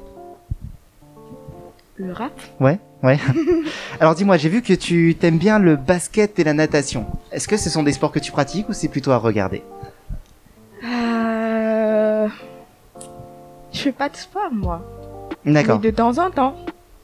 Le 1.98 2.12
rap 2.12 2.32
Ouais, 2.60 2.78
ouais. 3.02 3.18
Alors 4.00 4.14
dis-moi, 4.14 4.36
j'ai 4.36 4.48
vu 4.50 4.60
que 4.62 4.74
tu 4.74 5.16
t'aimes 5.18 5.38
bien 5.38 5.58
le 5.58 5.76
basket 5.76 6.38
et 6.38 6.44
la 6.44 6.52
natation. 6.52 7.06
Est-ce 7.32 7.48
que 7.48 7.56
ce 7.56 7.70
sont 7.70 7.82
des 7.82 7.92
sports 7.92 8.12
que 8.12 8.18
tu 8.18 8.32
pratiques 8.32 8.68
ou 8.68 8.72
c'est 8.74 8.88
plutôt 8.88 9.12
à 9.12 9.16
regarder? 9.16 9.62
Euh... 10.84 12.28
Je 13.72 13.78
fais 13.80 13.92
pas 13.92 14.08
de 14.08 14.16
sport, 14.16 14.50
moi. 14.52 14.82
D'accord. 15.44 15.80
Mais 15.82 15.90
de 15.90 15.96
temps 15.96 16.18
en 16.18 16.30
temps. 16.30 16.56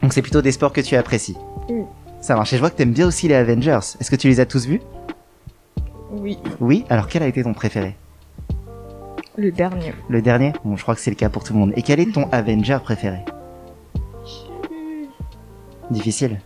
Donc 0.02 0.12
c'est 0.12 0.22
plutôt 0.22 0.42
des 0.42 0.52
sports 0.52 0.72
que 0.72 0.80
tu 0.80 0.96
apprécies. 0.96 1.36
Oui. 1.68 1.82
Ça 2.20 2.34
marche. 2.34 2.52
Et 2.52 2.56
je 2.56 2.60
vois 2.60 2.70
que 2.70 2.76
t'aimes 2.76 2.92
bien 2.92 3.06
aussi 3.06 3.28
les 3.28 3.34
Avengers. 3.34 3.80
Est-ce 4.00 4.10
que 4.10 4.16
tu 4.16 4.28
les 4.28 4.40
as 4.40 4.46
tous 4.46 4.66
vus? 4.66 4.80
Oui, 6.10 6.38
Oui. 6.60 6.84
Alors 6.90 7.08
quel 7.08 7.22
a 7.22 7.26
été 7.26 7.42
ton 7.42 7.54
préféré? 7.54 7.96
Le 9.36 9.50
dernier. 9.50 9.94
Le 10.10 10.20
dernier? 10.20 10.52
Bon, 10.64 10.76
je 10.76 10.82
crois 10.82 10.94
que 10.94 11.00
c'est 11.00 11.10
le 11.10 11.16
cas 11.16 11.30
pour 11.30 11.42
tout 11.42 11.54
le 11.54 11.58
monde. 11.58 11.72
Et 11.76 11.82
quel 11.82 11.98
est 12.00 12.12
ton 12.12 12.28
Avenger 12.32 12.78
préféré? 12.84 13.20
Difficile. 15.92 16.40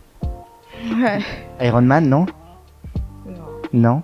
Ouais. 1.01 1.19
Iron 1.61 1.81
Man, 1.81 2.07
non? 2.07 2.25
Non. 3.25 3.33
Non? 3.73 4.01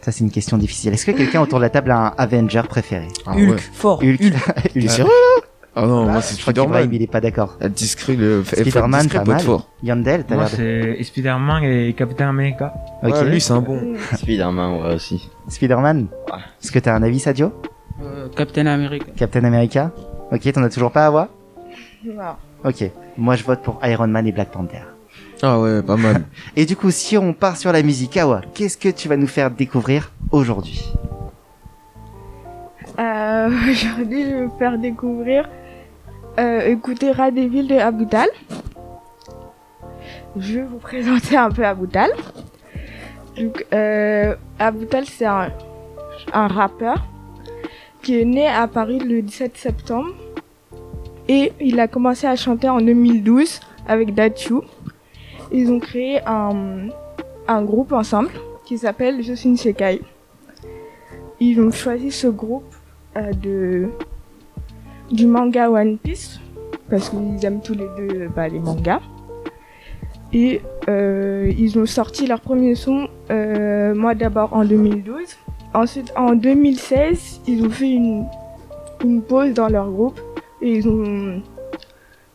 Ça, 0.00 0.12
c'est 0.12 0.24
une 0.24 0.30
question 0.30 0.56
difficile. 0.56 0.92
Est-ce 0.94 1.04
que 1.06 1.10
quelqu'un 1.12 1.40
autour 1.40 1.58
de 1.58 1.64
la 1.64 1.70
table 1.70 1.90
a 1.90 1.98
un 2.08 2.14
Avenger 2.18 2.62
préféré? 2.68 3.08
Ah 3.26 3.32
Hulk, 3.34 3.50
ouais. 3.50 3.56
fort. 3.58 4.00
Hulk. 4.02 4.20
Hulk. 4.76 4.88
sérieux 4.88 5.10
Ah 5.74 5.82
non, 5.86 6.06
Bah, 6.06 6.12
moi 6.12 6.22
c'est 6.22 6.40
Spider-Man. 6.40 6.88
il 6.92 7.02
est 7.02 7.06
pas 7.10 7.20
d'accord. 7.20 7.56
Elle 7.60 7.72
discret 7.72 8.14
le. 8.16 8.42
Spider-Man, 8.44 9.08
pas 9.08 9.24
mal. 9.24 9.40
fort. 9.40 9.68
Yandel, 9.82 10.24
t'as 10.24 10.34
Moi, 10.36 10.44
l'air 10.44 10.52
de... 10.52 10.96
c'est 10.96 11.02
Spider-Man 11.04 11.64
et 11.64 11.92
Captain 11.94 12.28
America. 12.28 12.72
Ok. 13.02 13.12
Ouais, 13.12 13.24
lui 13.30 13.40
c'est 13.40 13.52
un 13.52 13.60
bon. 13.60 13.94
Spider-Man, 14.14 14.82
ouais, 14.82 14.94
aussi. 14.94 15.28
Spider-Man? 15.48 16.06
Ouais. 16.32 16.38
Est-ce 16.62 16.72
que 16.72 16.78
t'as 16.78 16.94
un 16.94 17.02
avis, 17.02 17.18
Sadio? 17.20 17.52
Euh, 18.02 18.28
Captain 18.36 18.66
America. 18.66 19.06
Captain 19.16 19.44
America? 19.44 19.90
Ok, 20.30 20.50
t'en 20.52 20.62
as 20.62 20.70
toujours 20.70 20.92
pas 20.92 21.06
à 21.06 21.10
voir 21.10 21.28
Non. 22.04 22.36
Ok. 22.64 22.90
Moi, 23.16 23.36
je 23.36 23.44
vote 23.44 23.62
pour 23.62 23.80
Iron 23.84 24.08
Man 24.08 24.26
et 24.26 24.32
Black 24.32 24.50
Panther. 24.50 24.82
Ah 25.42 25.60
ouais, 25.60 25.82
pas 25.82 25.96
mal. 25.96 26.24
Et 26.56 26.66
du 26.66 26.74
coup, 26.76 26.90
si 26.90 27.16
on 27.16 27.32
part 27.32 27.56
sur 27.56 27.72
la 27.72 27.82
musique, 27.82 28.16
Awa, 28.16 28.40
qu'est-ce 28.54 28.76
que 28.76 28.88
tu 28.88 29.08
vas 29.08 29.16
nous 29.16 29.28
faire 29.28 29.50
découvrir 29.50 30.10
aujourd'hui? 30.32 30.84
Euh, 32.98 33.48
Aujourd'hui, 33.70 34.24
je 34.24 34.30
vais 34.30 34.46
vous 34.46 34.58
faire 34.58 34.78
découvrir 34.78 35.48
euh, 36.40 36.66
écouter 36.66 37.12
Radeville 37.12 37.68
de 37.68 37.76
Aboutal. 37.76 38.28
Je 40.36 40.54
vais 40.54 40.62
vous 40.64 40.78
présenter 40.80 41.36
un 41.36 41.50
peu 41.50 41.64
Aboutal. 41.64 42.10
Donc, 43.36 43.64
euh, 43.72 44.34
Aboutal, 44.58 45.04
c'est 45.06 45.26
un, 45.26 45.52
un 46.32 46.48
rappeur 46.48 47.04
qui 48.02 48.20
est 48.20 48.24
né 48.24 48.48
à 48.48 48.66
Paris 48.66 48.98
le 48.98 49.22
17 49.22 49.56
septembre. 49.56 50.08
Et 51.28 51.52
il 51.60 51.78
a 51.78 51.88
commencé 51.88 52.26
à 52.26 52.36
chanter 52.36 52.68
en 52.68 52.80
2012 52.80 53.60
avec 53.86 54.14
Dachu. 54.14 54.54
Ils 55.52 55.70
ont 55.70 55.78
créé 55.78 56.20
un, 56.26 56.88
un 57.46 57.62
groupe 57.62 57.92
ensemble 57.92 58.30
qui 58.64 58.78
s'appelle 58.78 59.22
Josin 59.22 59.56
Sekai. 59.56 60.00
Ils 61.40 61.60
ont 61.60 61.70
choisi 61.70 62.10
ce 62.10 62.26
groupe 62.26 62.74
euh, 63.16 63.32
de 63.32 63.88
du 65.10 65.26
manga 65.26 65.70
One 65.70 65.96
Piece 65.96 66.38
parce 66.90 67.08
qu'ils 67.08 67.42
aiment 67.44 67.62
tous 67.62 67.72
les 67.72 67.86
deux 67.96 68.28
bah, 68.28 68.46
les 68.48 68.58
mangas 68.58 69.00
et 70.34 70.60
euh, 70.90 71.50
ils 71.56 71.78
ont 71.78 71.86
sorti 71.86 72.26
leur 72.26 72.42
premier 72.42 72.74
son 72.74 73.08
euh, 73.30 73.94
moi 73.94 74.14
d'abord 74.14 74.52
en 74.52 74.66
2012 74.66 75.38
ensuite 75.72 76.12
en 76.14 76.34
2016 76.34 77.40
ils 77.46 77.64
ont 77.64 77.70
fait 77.70 77.90
une 77.90 78.26
une 79.02 79.22
pause 79.22 79.54
dans 79.54 79.68
leur 79.68 79.90
groupe 79.90 80.20
et 80.62 80.76
ils 80.76 80.88
ont 80.88 81.42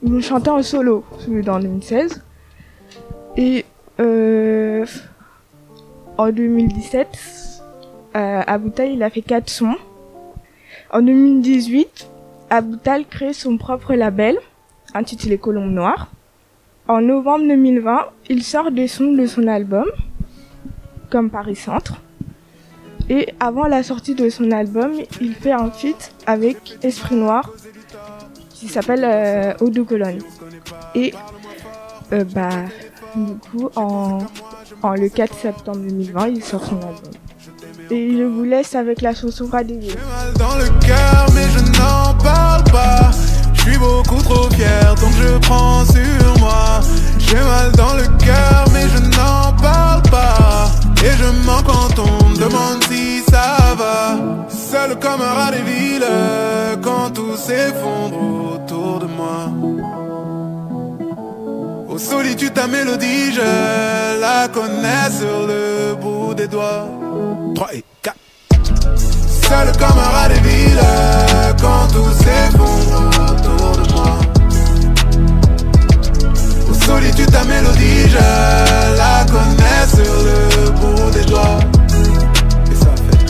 ils 0.02 0.14
ont 0.14 0.22
chanté 0.22 0.50
en 0.50 0.62
solo 0.62 1.04
celui 1.20 1.44
dans 1.44 1.60
2016 1.60 2.24
et 3.38 3.66
euh, 4.00 4.86
en 6.18 6.32
2017 6.32 7.08
euh, 8.16 8.42
Aboutal 8.46 8.90
il 8.92 9.04
a 9.04 9.10
fait 9.10 9.22
quatre 9.22 9.50
sons 9.50 9.76
en 10.94 11.02
2018, 11.02 12.08
Aboutal 12.52 13.06
crée 13.08 13.34
son 13.34 13.58
propre 13.58 13.96
label, 13.96 14.38
intitulé 14.94 15.40
Colombe 15.40 15.72
Noire. 15.72 16.12
En 16.88 17.02
novembre 17.02 17.48
2020, 17.48 18.10
il 18.30 18.44
sort 18.44 18.70
des 18.70 18.88
sons 18.88 19.12
de 19.12 19.26
son 19.26 19.48
album, 19.48 19.86
comme 21.10 21.32
Paris 21.32 21.56
Centre. 21.56 22.00
Et 23.10 23.30
avant 23.40 23.66
la 23.66 23.82
sortie 23.82 24.14
de 24.14 24.30
son 24.30 24.52
album, 24.52 24.92
il 25.20 25.34
fait 25.34 25.52
un 25.52 25.72
feat 25.72 26.14
avec 26.28 26.78
Esprit 26.84 27.16
Noir, 27.16 27.50
qui 28.64 28.70
s'appelle 28.70 29.04
euh, 29.04 29.84
Cologne. 29.84 30.20
Et 30.96 31.14
euh, 32.14 32.24
bah, 32.34 32.50
du 33.16 33.36
coup, 33.36 33.70
en, 33.76 34.20
en 34.82 34.94
le 34.94 35.10
4 35.10 35.34
septembre 35.36 35.80
2020, 35.80 36.28
il 36.30 36.44
sort 36.44 36.64
son 36.64 36.76
album. 36.78 37.12
Et 37.92 38.18
je 38.18 38.24
vous 38.24 38.44
laisse 38.44 38.74
avec 38.76 39.02
la 39.02 39.14
chanson 39.14 39.48
Radeville. 39.52 39.90
J'ai 39.90 39.98
mal 39.98 40.34
dans 40.40 40.56
le 40.56 40.70
cœur, 40.86 41.26
mais 41.36 41.46
je 41.54 41.60
n'en 41.78 42.14
parle 42.24 42.64
pas. 42.72 43.12
Je 43.54 43.62
suis 43.62 43.78
beaucoup 43.78 44.22
trop 44.24 44.50
fier, 44.52 44.96
donc 44.96 45.12
je 45.22 45.38
prends 45.40 45.84
sur 45.86 46.40
moi. 46.40 46.80
J'ai 47.20 47.36
mal 47.36 47.72
dans 47.74 47.94
le 47.96 48.04
cœur, 48.24 48.66
mais 48.74 48.88
je 48.88 49.02
n'en 49.18 49.52
parle 49.62 50.02
pas. 50.04 50.72
Et 51.04 51.12
je 51.18 51.46
mens 51.46 51.62
quand 51.64 52.00
on 52.00 52.30
me 52.30 52.38
demande 52.38 52.82
si 52.90 53.22
ça 53.30 53.76
va. 53.78 54.18
Seul 54.48 54.98
comme 55.00 55.22
un 55.22 55.34
rat 55.34 55.52
des 55.52 55.62
villes, 55.62 56.06
tout 57.14 57.36
s'effondre 57.38 58.56
autour 58.56 59.00
de 59.00 59.06
moi. 59.06 59.52
Aux 61.88 61.98
solitude, 61.98 62.54
ta 62.54 62.68
mélodie, 62.68 63.34
je 63.34 64.20
la 64.20 64.48
connais 64.48 65.10
sur 65.20 65.48
le 65.48 65.96
bout 65.96 66.34
des 66.34 66.48
doigts. 66.48 66.88
3 67.56 67.74
et 67.76 67.84
4. 68.02 68.16
Seul 69.48 69.72
comme 69.78 70.00
un 70.00 70.12
rat 70.16 70.30
des 70.30 70.40
villes, 70.40 70.82
quand 71.62 71.88
tout 71.94 72.12
s'effondre 72.24 72.98
autour 73.30 73.72
de 73.80 73.86
moi. 73.94 74.14
Aux 76.70 76.86
solitude, 76.86 77.32
ta 77.32 77.44
mélodie, 77.44 78.10
je 78.10 78.98
la 78.98 79.26
connais 79.32 79.84
sur 79.96 80.16
le 80.28 80.72
bout 80.72 81.12
des 81.12 81.26
doigts. 81.26 81.60
Et 82.72 82.76
ça 82.76 82.92
fait 83.04 83.24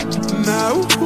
naou, 0.46 0.82
naou. 1.00 1.03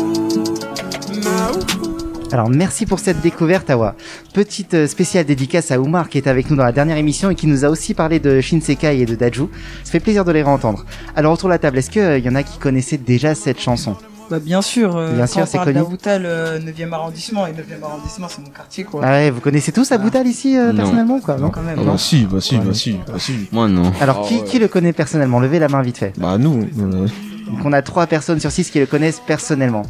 Alors 2.31 2.49
merci 2.49 2.85
pour 2.85 2.99
cette 2.99 3.21
découverte 3.21 3.69
Awa. 3.69 3.95
Petite 4.33 4.73
euh, 4.73 4.87
spéciale 4.87 5.25
dédicace 5.25 5.71
à 5.71 5.79
Oumar 5.79 6.09
qui 6.09 6.17
est 6.17 6.27
avec 6.27 6.49
nous 6.49 6.57
dans 6.57 6.63
la 6.65 6.71
dernière 6.73 6.97
émission 6.97 7.29
et 7.29 7.35
qui 7.35 7.47
nous 7.47 7.63
a 7.63 7.69
aussi 7.69 7.93
parlé 7.93 8.19
de 8.19 8.41
Shinsekai 8.41 8.99
et 8.99 9.05
de 9.05 9.15
Daju. 9.15 9.47
Ça 9.83 9.91
fait 9.91 9.99
plaisir 10.01 10.25
de 10.25 10.31
les 10.33 10.43
réentendre. 10.43 10.85
Alors 11.15 11.33
autour 11.33 11.47
de 11.47 11.53
la 11.53 11.59
table, 11.59 11.77
est-ce 11.77 11.89
qu'il 11.89 12.25
y 12.25 12.29
en 12.29 12.35
a 12.35 12.43
qui 12.43 12.57
connaissaient 12.59 12.97
déjà 12.97 13.33
cette 13.33 13.59
chanson? 13.61 13.95
Bah 14.29 14.39
bien 14.39 14.61
sûr, 14.61 14.97
euh, 14.97 15.13
Bien 15.13 15.21
quand 15.25 15.31
sûr, 15.31 15.41
on 15.43 15.45
c'est 15.45 15.57
parle 15.57 15.67
connu. 15.71 15.79
d'Aboutal, 15.79 16.23
euh, 16.25 16.59
9e 16.59 16.91
arrondissement, 16.91 17.47
et 17.47 17.51
9e 17.51 17.81
arrondissement 17.81 18.27
c'est 18.29 18.41
mon 18.41 18.49
quartier 18.49 18.83
quoi. 18.83 18.99
Ah 19.05 19.11
ouais, 19.11 19.31
vous 19.31 19.39
connaissez 19.39 19.71
tous 19.71 19.89
Aboutal 19.93 20.27
ici 20.27 20.57
euh, 20.57 20.73
personnellement 20.73 21.15
ou 21.15 21.21
quoi 21.21 21.37
non 21.37 21.49
quand 21.49 21.61
même. 21.61 21.77
Ah 21.79 21.83
non. 21.85 21.91
bah 21.93 21.97
si, 21.97 22.25
bah 22.25 22.41
si, 22.41 22.55
Ouais. 22.57 22.61
bah 22.65 22.73
si, 22.73 22.97
bah 23.07 23.13
si. 23.19 23.33
Moi, 23.53 23.69
non. 23.69 23.93
Alors 24.01 24.23
Ah 24.25 24.27
qui, 24.27 24.35
ouais. 24.39 24.43
qui 24.43 24.59
le 24.59 24.67
connaît 24.67 24.91
personnellement? 24.91 25.39
Levez 25.39 25.59
la 25.59 25.69
main 25.69 25.81
vite 25.81 25.99
fait. 25.99 26.11
Bah 26.17 26.37
nous. 26.37 26.59
euh, 26.77 27.07
Donc 27.47 27.63
on 27.63 27.71
a 27.71 27.81
trois 27.81 28.05
personnes 28.05 28.41
sur 28.41 28.51
six 28.51 28.69
qui 28.69 28.79
le 28.81 28.85
connaissent 28.85 29.21
personnellement. 29.25 29.83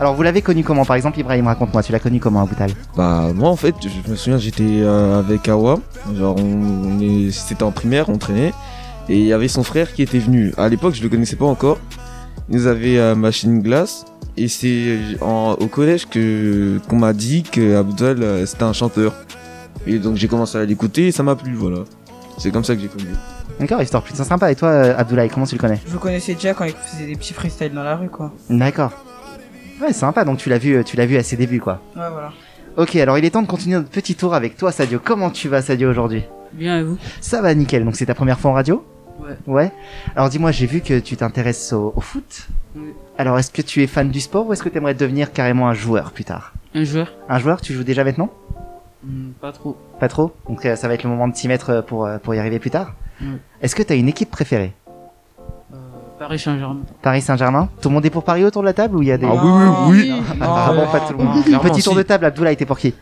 Alors 0.00 0.14
vous 0.14 0.22
l'avez 0.22 0.42
connu 0.42 0.62
comment 0.62 0.84
Par 0.84 0.96
exemple 0.96 1.18
Ibrahim, 1.18 1.46
raconte-moi, 1.48 1.82
tu 1.82 1.90
l'as 1.92 1.98
connu 1.98 2.20
comment 2.20 2.42
Aboutal 2.42 2.70
Bah 2.96 3.30
moi 3.34 3.48
en 3.50 3.56
fait, 3.56 3.74
je 3.82 4.10
me 4.10 4.16
souviens 4.16 4.38
j'étais 4.38 4.62
euh, 4.82 5.18
avec 5.18 5.48
Awa, 5.48 5.78
genre 6.16 6.36
on, 6.38 7.00
on 7.00 7.30
c'était 7.32 7.64
en 7.64 7.72
primaire, 7.72 8.08
on 8.08 8.16
traînait, 8.16 8.52
et 9.08 9.18
il 9.18 9.24
y 9.26 9.32
avait 9.32 9.48
son 9.48 9.64
frère 9.64 9.92
qui 9.92 10.02
était 10.02 10.20
venu. 10.20 10.52
À 10.56 10.68
l'époque 10.68 10.94
je 10.94 11.02
le 11.02 11.08
connaissais 11.08 11.36
pas 11.36 11.46
encore. 11.46 11.78
Il 12.48 12.56
nous 12.56 12.66
avait 12.66 12.96
euh, 12.98 13.14
machine 13.16 13.60
glace, 13.60 14.04
et 14.36 14.46
c'est 14.46 14.98
au 15.20 15.66
collège 15.66 16.06
que 16.08 16.78
qu'on 16.88 16.96
m'a 16.96 17.12
dit 17.12 17.42
que 17.42 17.76
Abdel 17.76 18.22
euh, 18.22 18.46
c'était 18.46 18.62
un 18.62 18.72
chanteur. 18.72 19.14
Et 19.86 19.98
donc 19.98 20.16
j'ai 20.16 20.28
commencé 20.28 20.58
à 20.58 20.64
l'écouter 20.64 21.08
et 21.08 21.12
ça 21.12 21.22
m'a 21.24 21.34
plu, 21.34 21.54
voilà. 21.54 21.78
C'est 22.38 22.52
comme 22.52 22.62
ça 22.62 22.76
que 22.76 22.80
j'ai 22.80 22.88
connu. 22.88 23.08
D'accord, 23.58 23.82
histoire 23.82 24.04
plutôt 24.04 24.22
sympa. 24.22 24.52
Et 24.52 24.54
toi 24.54 24.68
euh, 24.68 24.94
Abdoulaye, 24.96 25.28
comment 25.28 25.46
tu 25.46 25.56
le 25.56 25.60
connais? 25.60 25.80
Je 25.86 25.92
le 25.92 25.98
connaissais 25.98 26.34
déjà 26.34 26.54
quand 26.54 26.64
il 26.66 26.72
faisait 26.72 27.06
des 27.06 27.16
petits 27.16 27.34
freestyles 27.34 27.74
dans 27.74 27.82
la 27.82 27.96
rue 27.96 28.08
quoi. 28.08 28.32
D'accord. 28.48 28.92
Ouais, 29.80 29.92
sympa, 29.92 30.24
donc 30.24 30.38
tu 30.38 30.48
l'as 30.48 30.58
vu, 30.58 30.74
euh, 30.76 30.82
tu 30.82 30.96
l'as 30.96 31.06
vu 31.06 31.16
à 31.16 31.22
ses 31.22 31.36
débuts 31.36 31.60
quoi. 31.60 31.80
Ouais 31.96 32.02
voilà. 32.10 32.32
Ok, 32.76 32.96
alors 32.96 33.18
il 33.18 33.24
est 33.24 33.30
temps 33.30 33.42
de 33.42 33.46
continuer 33.48 33.76
notre 33.76 33.88
petit 33.90 34.14
tour 34.14 34.34
avec 34.34 34.56
toi, 34.56 34.70
Sadio. 34.72 35.00
Comment 35.02 35.30
tu 35.30 35.48
vas, 35.48 35.62
Sadio, 35.62 35.90
aujourd'hui? 35.90 36.22
Bien 36.52 36.78
et 36.78 36.82
vous? 36.82 36.96
Ça 37.20 37.42
va 37.42 37.54
nickel. 37.54 37.84
Donc 37.84 37.96
c'est 37.96 38.06
ta 38.06 38.14
première 38.14 38.38
fois 38.38 38.52
en 38.52 38.54
radio? 38.54 38.84
Ouais. 39.20 39.36
Ouais. 39.46 39.72
Alors 40.14 40.28
dis-moi, 40.28 40.52
j'ai 40.52 40.66
vu 40.66 40.80
que 40.80 40.98
tu 41.00 41.16
t'intéresses 41.16 41.72
au, 41.72 41.92
au 41.96 42.00
foot. 42.00 42.46
Oui. 42.76 42.92
Alors 43.18 43.38
est-ce 43.38 43.50
que 43.50 43.62
tu 43.62 43.82
es 43.82 43.86
fan 43.88 44.10
du 44.10 44.20
sport 44.20 44.46
ou 44.46 44.52
est-ce 44.52 44.62
que 44.62 44.68
tu 44.68 44.76
aimerais 44.78 44.94
devenir 44.94 45.32
carrément 45.32 45.68
un 45.68 45.74
joueur 45.74 46.12
plus 46.12 46.24
tard? 46.24 46.52
Un 46.74 46.84
joueur 46.84 47.12
Un 47.28 47.38
joueur, 47.40 47.60
tu 47.60 47.72
joues 47.72 47.82
déjà 47.82 48.04
maintenant? 48.04 48.30
Hmm, 49.02 49.30
Pas 49.40 49.52
trop. 49.52 49.76
Pas 50.00 50.08
trop? 50.08 50.32
Donc 50.48 50.64
euh, 50.66 50.76
ça 50.76 50.86
va 50.88 50.94
être 50.94 51.02
le 51.04 51.10
moment 51.10 51.26
de 51.28 51.32
t'y 51.34 51.48
mettre 51.48 51.70
euh, 51.70 51.82
pour, 51.82 52.06
euh, 52.06 52.18
pour 52.18 52.34
y 52.34 52.38
arriver 52.38 52.58
plus 52.60 52.70
tard 52.70 52.94
Oui. 53.20 53.28
Est-ce 53.60 53.74
que 53.74 53.82
tu 53.82 53.92
as 53.92 53.96
une 53.96 54.08
équipe 54.08 54.30
préférée? 54.30 54.72
Paris 56.18 56.38
Saint-Germain. 56.38 56.80
Paris 57.02 57.22
Saint-Germain 57.22 57.68
Tout 57.80 57.88
le 57.88 57.94
monde 57.94 58.04
est 58.06 58.10
pour 58.10 58.24
Paris 58.24 58.44
autour 58.44 58.62
de 58.62 58.66
la 58.66 58.72
table 58.72 58.96
ou 58.96 59.02
il 59.02 59.08
y 59.08 59.12
a 59.12 59.18
des... 59.18 59.26
Ah 59.26 59.34
oui, 59.34 59.50
oui, 59.50 60.12
oui. 60.12 60.22
Ah, 60.40 60.44
Non, 60.46 60.54
vraiment 60.74 60.84
non, 60.86 60.90
pas 60.92 61.00
tout 61.00 61.12
le 61.16 61.24
monde. 61.24 61.44
Clairement, 61.44 61.68
Petit 61.70 61.82
tour 61.82 61.92
si. 61.92 61.98
de 61.98 62.02
table, 62.02 62.24
Abdoulaye, 62.24 62.56
t'es 62.56 62.66
pour 62.66 62.78
qui? 62.78 62.94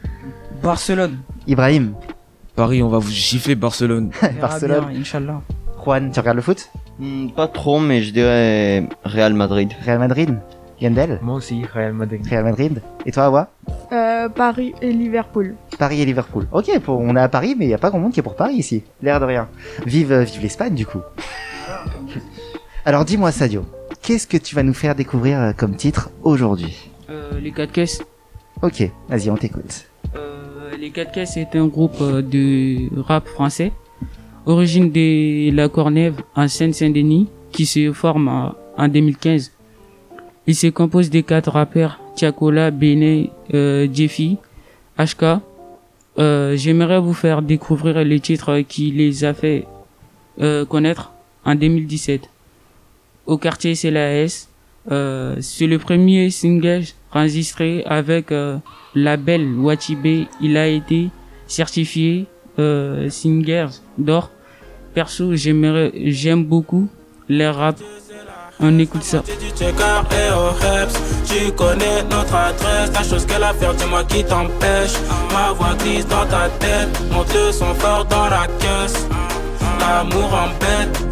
Barcelone. 0.62 1.18
Ibrahim 1.46 1.94
Paris, 2.54 2.82
on 2.82 2.88
va 2.88 2.98
vous 2.98 3.10
gifler 3.10 3.54
Barcelone. 3.54 4.10
Barcelone. 4.40 4.86
bien, 4.90 5.00
Inch'Allah. 5.00 5.40
Juan, 5.84 6.10
tu 6.10 6.20
regardes 6.20 6.36
le 6.36 6.42
foot? 6.42 6.68
Hmm, 6.98 7.28
pas 7.30 7.48
trop, 7.48 7.78
mais 7.78 8.02
je 8.02 8.12
dirais 8.12 8.88
Real 9.04 9.34
Madrid. 9.34 9.70
Real 9.84 9.98
Madrid 9.98 10.38
Yandel? 10.80 11.18
Moi 11.22 11.36
aussi, 11.36 11.62
Real 11.72 11.92
Madrid. 11.94 12.20
Real 12.28 12.44
Madrid 12.44 12.82
Et 13.06 13.12
toi, 13.12 13.24
Awa? 13.26 13.48
Euh, 13.92 14.28
Paris 14.28 14.74
et 14.82 14.92
Liverpool. 14.92 15.54
Paris 15.78 16.02
et 16.02 16.04
Liverpool. 16.04 16.46
Ok, 16.52 16.70
pour, 16.80 17.00
on 17.00 17.16
est 17.16 17.20
à 17.20 17.28
Paris, 17.28 17.54
mais 17.58 17.64
il 17.66 17.70
y 17.70 17.74
a 17.74 17.78
pas 17.78 17.88
grand 17.90 17.98
monde 17.98 18.12
qui 18.12 18.20
est 18.20 18.22
pour 18.22 18.36
Paris 18.36 18.54
ici. 18.56 18.84
L'air 19.02 19.20
de 19.20 19.24
rien. 19.24 19.48
Vive, 19.86 20.12
euh, 20.12 20.22
vive 20.24 20.42
l'Espagne 20.42 20.74
du 20.74 20.84
coup. 20.86 21.00
Alors 22.86 23.04
dis-moi 23.04 23.32
Sadio, 23.32 23.64
qu'est-ce 24.02 24.26
que 24.28 24.36
tu 24.36 24.54
vas 24.54 24.62
nous 24.62 24.72
faire 24.74 24.94
découvrir 24.94 25.40
euh, 25.40 25.52
comme 25.52 25.74
titre 25.74 26.10
aujourd'hui? 26.22 26.88
Euh, 27.10 27.40
les 27.40 27.50
4 27.50 27.72
caisses. 27.72 28.00
Ok, 28.62 28.88
vas-y, 29.08 29.28
on 29.28 29.36
t'écoute. 29.36 29.86
Euh, 30.14 30.70
les 30.78 30.90
4 30.90 31.10
caisses 31.12 31.36
est 31.36 31.56
un 31.56 31.66
groupe 31.66 32.00
de 32.00 32.88
rap 33.00 33.26
français, 33.26 33.72
origine 34.46 34.92
de 34.92 35.50
La 35.54 35.68
Cornève 35.68 36.14
en 36.36 36.46
Seine-Saint-Denis, 36.46 37.28
qui 37.50 37.66
se 37.66 37.92
forme 37.92 38.28
en- 38.28 38.54
en 38.78 38.86
2015. 38.88 39.50
Il 40.46 40.54
se 40.54 40.68
compose 40.68 41.10
des 41.10 41.24
quatre 41.24 41.50
rappeurs 41.50 41.98
Tiakola, 42.14 42.70
Bene, 42.70 43.26
euh, 43.52 43.88
Jeffy, 43.92 44.38
HK. 44.96 45.40
Euh, 46.18 46.56
J'aimerais 46.56 47.00
vous 47.00 47.12
faire 47.14 47.42
découvrir 47.42 48.02
les 48.04 48.20
titres 48.20 48.60
qui 48.60 48.92
les 48.92 49.24
a 49.24 49.34
fait 49.34 49.66
euh, 50.40 50.64
connaître 50.64 51.12
en 51.44 51.54
2017. 51.56 52.22
Au 53.26 53.38
quartier 53.38 53.74
c'est 53.74 53.90
la 53.90 54.12
S. 54.22 54.48
Euh, 54.90 55.34
c'est 55.40 55.66
le 55.66 55.78
premier 55.78 56.30
single 56.30 56.84
enregistré 57.12 57.82
avec 57.86 58.30
euh, 58.30 58.58
label 58.94 59.58
Wachibé. 59.58 60.28
Il 60.40 60.56
a 60.56 60.68
été 60.68 61.08
certifié 61.48 62.26
euh, 62.58 63.10
Singers 63.10 63.80
d'or. 63.98 64.30
Perso, 64.94 65.34
j'aimerais, 65.34 65.92
j'aime 66.06 66.44
beaucoup 66.44 66.88
les 67.28 67.48
rap. 67.48 67.76
On 68.60 68.78
écoute 68.78 69.02
ça. 69.02 69.18
au 69.18 69.22
Heps. 70.64 70.94
Tu 71.26 71.52
connais 71.52 72.02
notre 72.10 72.34
adresse, 72.34 72.90
la 72.94 73.02
chose 73.02 73.26
qu'elle 73.26 73.42
a 73.42 73.52
faire, 73.52 73.74
dis-moi 73.74 74.04
qui 74.04 74.24
t'empêche. 74.24 74.94
Ma 75.32 75.52
voix 75.52 75.74
glisse 75.78 76.06
dans 76.06 76.24
ta 76.24 76.48
tête, 76.58 76.88
monte 77.12 77.34
le 77.34 77.52
son 77.52 77.74
fort 77.74 78.06
dans 78.06 78.28
la 78.28 78.46
caisse. 78.58 79.06
L'amour 79.80 80.32
embête, 80.32 81.05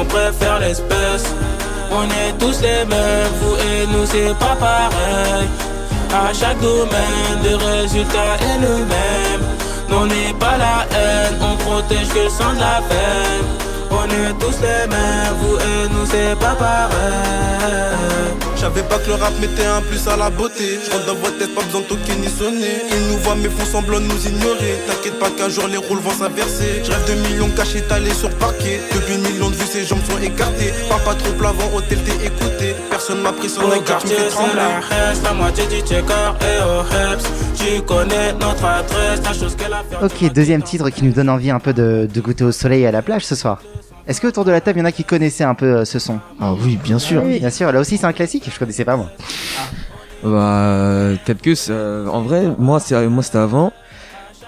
on 0.00 0.04
préfère 0.04 0.58
l'espèce. 0.60 1.26
On 1.90 2.04
est 2.04 2.32
tous 2.38 2.60
les 2.60 2.84
mêmes, 2.84 3.32
vous 3.40 3.56
et 3.56 3.86
nous 3.86 4.06
c'est 4.06 4.34
pas 4.38 4.56
pareil. 4.56 5.48
À 6.12 6.32
chaque 6.32 6.60
domaine, 6.60 7.38
le 7.44 7.56
résultat 7.56 8.36
est 8.40 8.60
le 8.60 8.76
même. 8.94 9.42
On 9.90 10.06
n'est 10.06 10.34
pas 10.38 10.56
la 10.58 10.86
haine, 10.96 11.36
on 11.40 11.56
protège 11.56 12.08
que 12.08 12.24
le 12.24 12.28
sang 12.28 12.52
de 12.54 12.60
la 12.60 12.80
veine. 12.88 13.46
On 13.90 14.04
est 14.04 14.32
tous 14.40 14.60
les 14.60 14.86
mêmes, 14.88 15.34
vous 15.40 15.56
et 15.56 15.88
nous 15.92 16.06
c'est 16.10 16.36
pas 16.38 16.54
pareil. 16.54 18.36
J'avais 18.66 18.82
pas 18.82 18.98
que 18.98 19.06
le 19.06 19.14
rap 19.14 19.32
mettait 19.40 19.64
un 19.64 19.80
plus 19.80 20.08
à 20.08 20.16
la 20.16 20.28
beauté. 20.28 20.80
Je 20.84 20.90
rentre 20.90 21.06
dans 21.06 21.14
votre 21.14 21.38
tête, 21.38 21.54
pas 21.54 21.62
besoin 21.62 21.82
de 21.82 21.86
toquer 21.86 22.16
ni 22.16 22.26
sonner. 22.26 22.82
Ils 22.90 23.12
nous 23.12 23.18
voient 23.18 23.36
mais 23.36 23.48
font 23.48 23.64
semblant 23.64 24.00
de 24.00 24.06
nous 24.06 24.26
ignorer. 24.26 24.74
T'inquiète 24.88 25.20
pas 25.20 25.30
qu'un 25.30 25.48
jour 25.48 25.68
les 25.68 25.76
rôles 25.76 26.00
vont 26.00 26.10
s'inverser. 26.10 26.82
Je 26.82 26.90
rêve 26.90 27.06
de 27.08 27.28
millions 27.28 27.48
cachés 27.50 27.82
talés 27.82 28.12
sur 28.12 28.28
parquet. 28.38 28.80
Depuis 28.92 29.14
une 29.14 29.22
million 29.22 29.50
de 29.50 29.54
vues, 29.54 29.66
ses 29.66 29.84
jambes 29.84 30.00
sont 30.10 30.18
écartées. 30.18 30.72
Parle 30.88 31.02
pas 31.04 31.14
trop 31.14 31.32
plavant, 31.34 31.76
hôtel 31.76 32.00
t'es 32.02 32.26
écouté. 32.26 32.74
Personne 32.90 33.20
m'a 33.20 33.32
pris 33.32 33.48
son 33.48 33.60
regard, 33.68 34.02
tu 34.02 34.08
fais 34.08 34.28
trembler. 34.30 34.62
la 35.22 35.32
moitié 35.32 35.64
du 35.66 35.78
checker 35.86 36.32
et 36.40 36.58
au 36.64 36.80
Heps. 36.80 37.24
Tu 37.54 37.82
connais 37.82 38.32
notre 38.32 38.64
adresse, 38.64 39.20
la 39.22 39.32
chose 39.32 39.54
qu'elle 39.54 39.74
a 39.74 39.84
fait. 39.88 40.04
Ok, 40.04 40.32
deuxième 40.32 40.64
titre 40.64 40.90
qui 40.90 41.04
nous 41.04 41.12
donne 41.12 41.28
envie 41.28 41.52
un 41.52 41.60
peu 41.60 41.72
de, 41.72 42.08
de 42.12 42.20
goûter 42.20 42.42
au 42.42 42.50
soleil 42.50 42.82
et 42.82 42.88
à 42.88 42.90
la 42.90 43.02
plage 43.02 43.24
ce 43.24 43.36
soir. 43.36 43.60
Est-ce 44.06 44.20
que 44.20 44.26
autour 44.28 44.44
de 44.44 44.52
la 44.52 44.60
table, 44.60 44.78
il 44.78 44.80
y 44.80 44.82
en 44.82 44.86
a 44.86 44.92
qui 44.92 45.04
connaissaient 45.04 45.44
un 45.44 45.54
peu 45.54 45.78
euh, 45.78 45.84
ce 45.84 45.98
son? 45.98 46.20
Ah 46.40 46.52
oui, 46.54 46.78
bien 46.82 46.98
sûr. 46.98 47.22
Bien 47.22 47.50
sûr, 47.50 47.72
là 47.72 47.80
aussi 47.80 47.96
c'est 47.96 48.06
un 48.06 48.12
classique, 48.12 48.48
je 48.52 48.58
connaissais 48.58 48.84
pas 48.84 48.96
moi. 48.96 49.10
Bah, 50.22 51.10
quelques, 51.24 51.70
euh, 51.70 52.06
en 52.06 52.22
vrai, 52.22 52.44
moi, 52.58 52.80
c'est, 52.80 53.08
moi, 53.08 53.22
c'était 53.22 53.38
avant. 53.38 53.72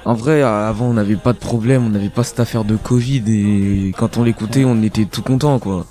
En 0.04 0.14
vrai, 0.14 0.42
avant, 0.42 0.87
on 0.87 0.94
n'avait 0.94 1.16
pas 1.16 1.33
de 1.33 1.38
problème, 1.38 1.85
on 1.87 1.90
n'avait 1.90 2.09
pas 2.09 2.24
cette 2.24 2.40
affaire 2.40 2.64
de 2.64 2.76
Covid 2.76 3.24
et 3.28 3.92
quand 3.96 4.16
on 4.16 4.22
l'écoutait, 4.22 4.64
on 4.64 4.83
était 4.83 5.04
tout 5.04 5.22
content, 5.22 5.59
quoi. 5.59 5.87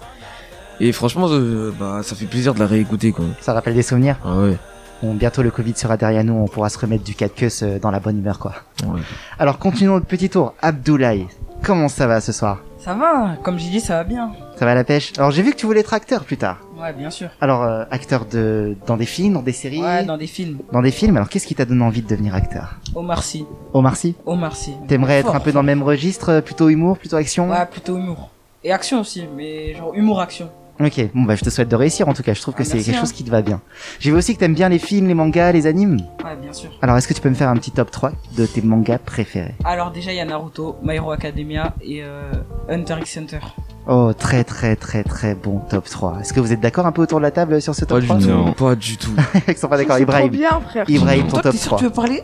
Et 0.80 0.92
franchement, 0.92 1.28
euh, 1.30 1.72
bah, 1.78 2.02
ça 2.04 2.16
fait 2.16 2.26
plaisir 2.26 2.54
de 2.54 2.60
la 2.60 2.68
réécouter, 2.68 3.12
quoi. 3.12 3.26
Ça 3.42 3.54
rappelle 3.54 3.76
des 3.76 3.84
souvenirs? 3.84 4.18
Ah 4.26 4.38
ouais. 4.38 4.58
Bon, 5.04 5.14
bientôt 5.14 5.44
le 5.44 5.52
Covid 5.52 5.76
sera 5.76 5.96
derrière 5.96 6.24
nous, 6.24 6.34
on 6.34 6.48
pourra 6.48 6.70
se 6.70 6.80
remettre 6.80 7.04
du 7.04 7.14
4 7.14 7.36
queues 7.36 7.48
euh, 7.62 7.80
dans 7.80 7.92
la 7.92 8.00
bonne 8.00 8.18
humeur 8.18 8.40
quoi. 8.40 8.54
Ouais. 8.84 9.02
Alors 9.38 9.60
continuons 9.60 9.94
notre 9.94 10.08
petit 10.08 10.30
tour. 10.30 10.56
Abdoulaye, 10.60 11.28
comment 11.62 11.88
ça 11.88 12.08
va 12.08 12.20
ce 12.20 12.32
soir? 12.32 12.64
Ça 12.80 12.94
va, 12.94 13.36
comme 13.44 13.58
j'ai 13.58 13.70
dit, 13.70 13.80
ça 13.82 13.96
va 13.96 14.04
bien. 14.04 14.32
Ça 14.56 14.66
va 14.66 14.72
à 14.72 14.76
la 14.76 14.84
pêche 14.84 15.12
Alors 15.18 15.32
j'ai 15.32 15.42
vu 15.42 15.52
que 15.52 15.56
tu 15.58 15.66
voulais 15.66 15.80
être 15.82 15.94
acteur 15.94 16.24
plus 16.24 16.38
tard. 16.38 16.60
Ouais, 16.80 16.94
bien 16.94 17.10
sûr. 17.10 17.30
Alors 17.42 17.64
euh, 17.64 17.84
acteur 17.92 18.26
de 18.26 18.76
dans 18.86 18.98
des 18.98 19.06
films, 19.06 19.34
dans 19.34 19.42
des 19.42 19.52
séries, 19.52 19.82
Ouais, 19.82 20.04
dans 20.06 20.18
des 20.18 20.28
films. 20.28 20.60
dans 20.72 20.82
des 20.82 20.92
films. 20.92 21.16
Alors 21.18 21.28
qu'est-ce 21.30 21.48
qui 21.48 21.56
t'a 21.56 21.66
donné 21.66 21.84
envie 21.84 22.02
de 22.02 22.08
devenir 22.08 22.34
acteur? 22.36 22.76
Omar 22.96 23.24
Sy. 23.24 23.46
Omar 23.74 23.96
Sy? 23.96 24.16
Omar 24.26 24.56
Sy. 24.56 24.74
T'aimerais 24.88 25.20
être 25.20 25.36
un 25.36 25.40
peu 25.40 25.52
dans 25.52 25.62
le 25.62 25.66
même 25.66 25.84
registre, 25.84 26.30
euh, 26.30 26.42
plutôt 26.42 26.70
humour, 26.70 26.98
plutôt 26.98 27.16
action? 27.18 27.50
Ouais, 27.50 27.66
plutôt 27.66 27.98
humour. 27.98 28.30
Et 28.64 28.72
action 28.72 29.02
aussi, 29.02 29.26
mais 29.36 29.74
genre 29.76 29.94
humour-action. 29.94 30.50
Ok, 30.80 31.10
bon 31.16 31.24
bah 31.24 31.36
je 31.36 31.44
te 31.44 31.50
souhaite 31.50 31.70
de 31.70 31.76
réussir 31.76 32.08
en 32.08 32.14
tout 32.14 32.22
cas, 32.22 32.36
je 32.36 32.42
trouve 32.42 32.54
que 32.54 32.62
Ah, 32.62 32.66
c'est 32.66 32.78
quelque 32.78 32.98
hein. 32.98 33.00
chose 33.00 33.12
qui 33.12 33.24
te 33.24 33.32
va 33.32 33.42
bien. 33.42 33.62
J'ai 34.00 34.12
vu 34.12 34.18
aussi 34.18 34.36
que 34.36 34.40
t'aimes 34.40 34.54
bien 34.54 34.70
les 34.70 34.78
films, 34.78 35.08
les 35.08 35.16
mangas, 35.16 35.52
les 35.52 35.66
animes. 35.66 35.98
Ouais, 36.24 36.36
bien 36.40 36.54
sûr. 36.54 36.70
Alors 36.84 36.96
est-ce 36.98 37.08
que 37.08 37.14
tu 37.16 37.22
peux 37.22 37.30
me 37.30 37.34
faire 37.36 37.50
un 37.50 37.56
petit 37.56 37.72
top 37.72 37.90
3 37.90 38.12
de 38.38 38.46
tes 38.46 38.62
mangas 38.62 39.00
préférés? 39.00 39.56
Alors 39.66 39.90
déjà, 39.92 40.12
il 40.12 40.18
y 40.18 40.20
a 40.20 40.26
Naruto, 40.26 40.76
My 40.84 40.96
Hero 40.98 41.10
Academia 41.12 41.74
et 41.82 42.04
euh, 42.04 42.32
Hunter 42.70 42.96
x 43.02 43.18
Hunter. 43.18 43.40
Oh, 43.88 44.12
très 44.16 44.44
très 44.44 44.76
très 44.76 45.04
très 45.04 45.34
bon 45.34 45.62
top 45.68 45.86
3. 45.86 46.20
Est-ce 46.22 46.32
que 46.34 46.40
vous 46.42 46.54
êtes 46.54 46.60
d'accord 46.60 46.86
un 46.86 46.92
peu 46.92 47.02
autour 47.02 47.18
de 47.20 47.24
la 47.24 47.32
table 47.32 47.60
sur 47.60 47.74
ce 47.74 47.84
top 47.86 47.98
Pas 47.98 48.02
du 48.02 48.08
3 48.08 48.20
tout. 48.20 48.28
Non. 48.28 48.54
Pas 48.54 48.76
du 48.76 48.98
tout. 48.98 49.12
Ils 49.48 49.58
sont 49.58 49.68
pas 49.70 49.78
d'accord, 49.78 49.98
C'est 49.98 50.06
trop 50.06 50.14
Ibrahim. 50.14 50.30
bien, 50.32 50.60
frère. 50.62 50.86
Ibrahim, 50.88 51.24
ton 51.24 51.30
Toi, 51.30 51.42
top 51.42 51.52
t'es 51.54 51.58
sûr 51.58 51.70
3. 51.70 51.78
que 51.80 51.84
tu 51.84 51.88
veux 51.90 51.94
parler. 51.96 52.24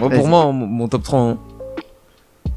Moi, 0.00 0.10
pour 0.10 0.28
moi, 0.28 0.52
mon, 0.52 0.86
top 0.86 1.02
3, 1.02 1.18
hein. 1.20 1.38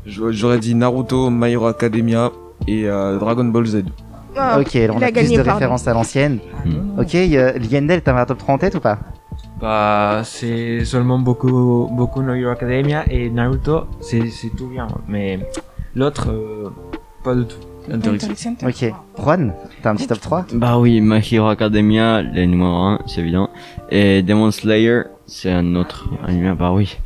J'aurais 0.06 0.34
j'aurais 0.34 0.60
dit 0.60 0.76
Naruto, 0.76 1.30
My 1.32 1.52
Hero 1.54 1.66
Academia 1.68 2.32
et 2.68 2.88
euh, 2.88 3.18
Dragon 3.18 3.46
Ball 3.46 3.66
Z. 3.66 3.84
Ah, 4.42 4.60
Ok, 4.60 4.76
alors 4.76 4.96
on 4.96 5.00
il 5.00 5.04
a, 5.04 5.08
a 5.08 5.12
plus 5.12 5.32
de 5.32 5.42
références 5.42 5.88
à 5.88 5.94
l'ancienne. 5.94 6.40
Hmm. 6.66 7.00
Ok, 7.00 7.16
euh, 7.16 7.54
Liendel, 7.60 8.02
t'avais 8.02 8.20
un 8.22 8.26
top 8.26 8.38
3 8.40 8.56
en 8.56 8.58
tête 8.58 8.76
ou 8.76 8.80
pas? 8.80 9.00
Bah, 9.60 10.22
c'est 10.24 10.86
seulement 10.86 11.20
beaucoup, 11.20 11.90
beaucoup 11.92 12.22
No 12.22 12.34
Hero 12.34 12.52
Academia 12.52 13.04
et 13.10 13.30
Naruto, 13.30 13.86
c'est 14.02 14.22
tout 14.58 14.68
bien. 14.68 14.88
Mais 15.08 15.40
l'autre, 15.96 16.30
euh, 16.32 16.70
pas 17.24 17.36
du 17.36 17.46
tout. 17.46 17.58
Ok. 18.66 18.94
Juan, 19.18 19.54
t'as 19.82 19.90
un 19.92 19.96
petit 19.96 20.08
top 20.08 20.20
3 20.22 20.46
Bah 20.54 20.78
oui, 20.78 21.02
My 21.02 21.20
Hero 21.32 21.48
Academia, 21.50 22.22
le 22.22 22.46
numéro 22.46 22.70
1, 22.72 23.00
c'est 23.08 23.22
évident. 23.22 23.50
Et 23.90 24.22
Demon 24.22 24.52
Slayer, 24.52 25.02
c'est 25.26 25.52
un 25.52 25.76
autre 25.76 26.08
anime, 26.26 26.54
bah 26.54 26.72
oui. 26.72 26.98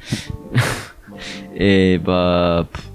Et 1.56 2.00
bah, 2.04 2.66
pff, 2.72 2.90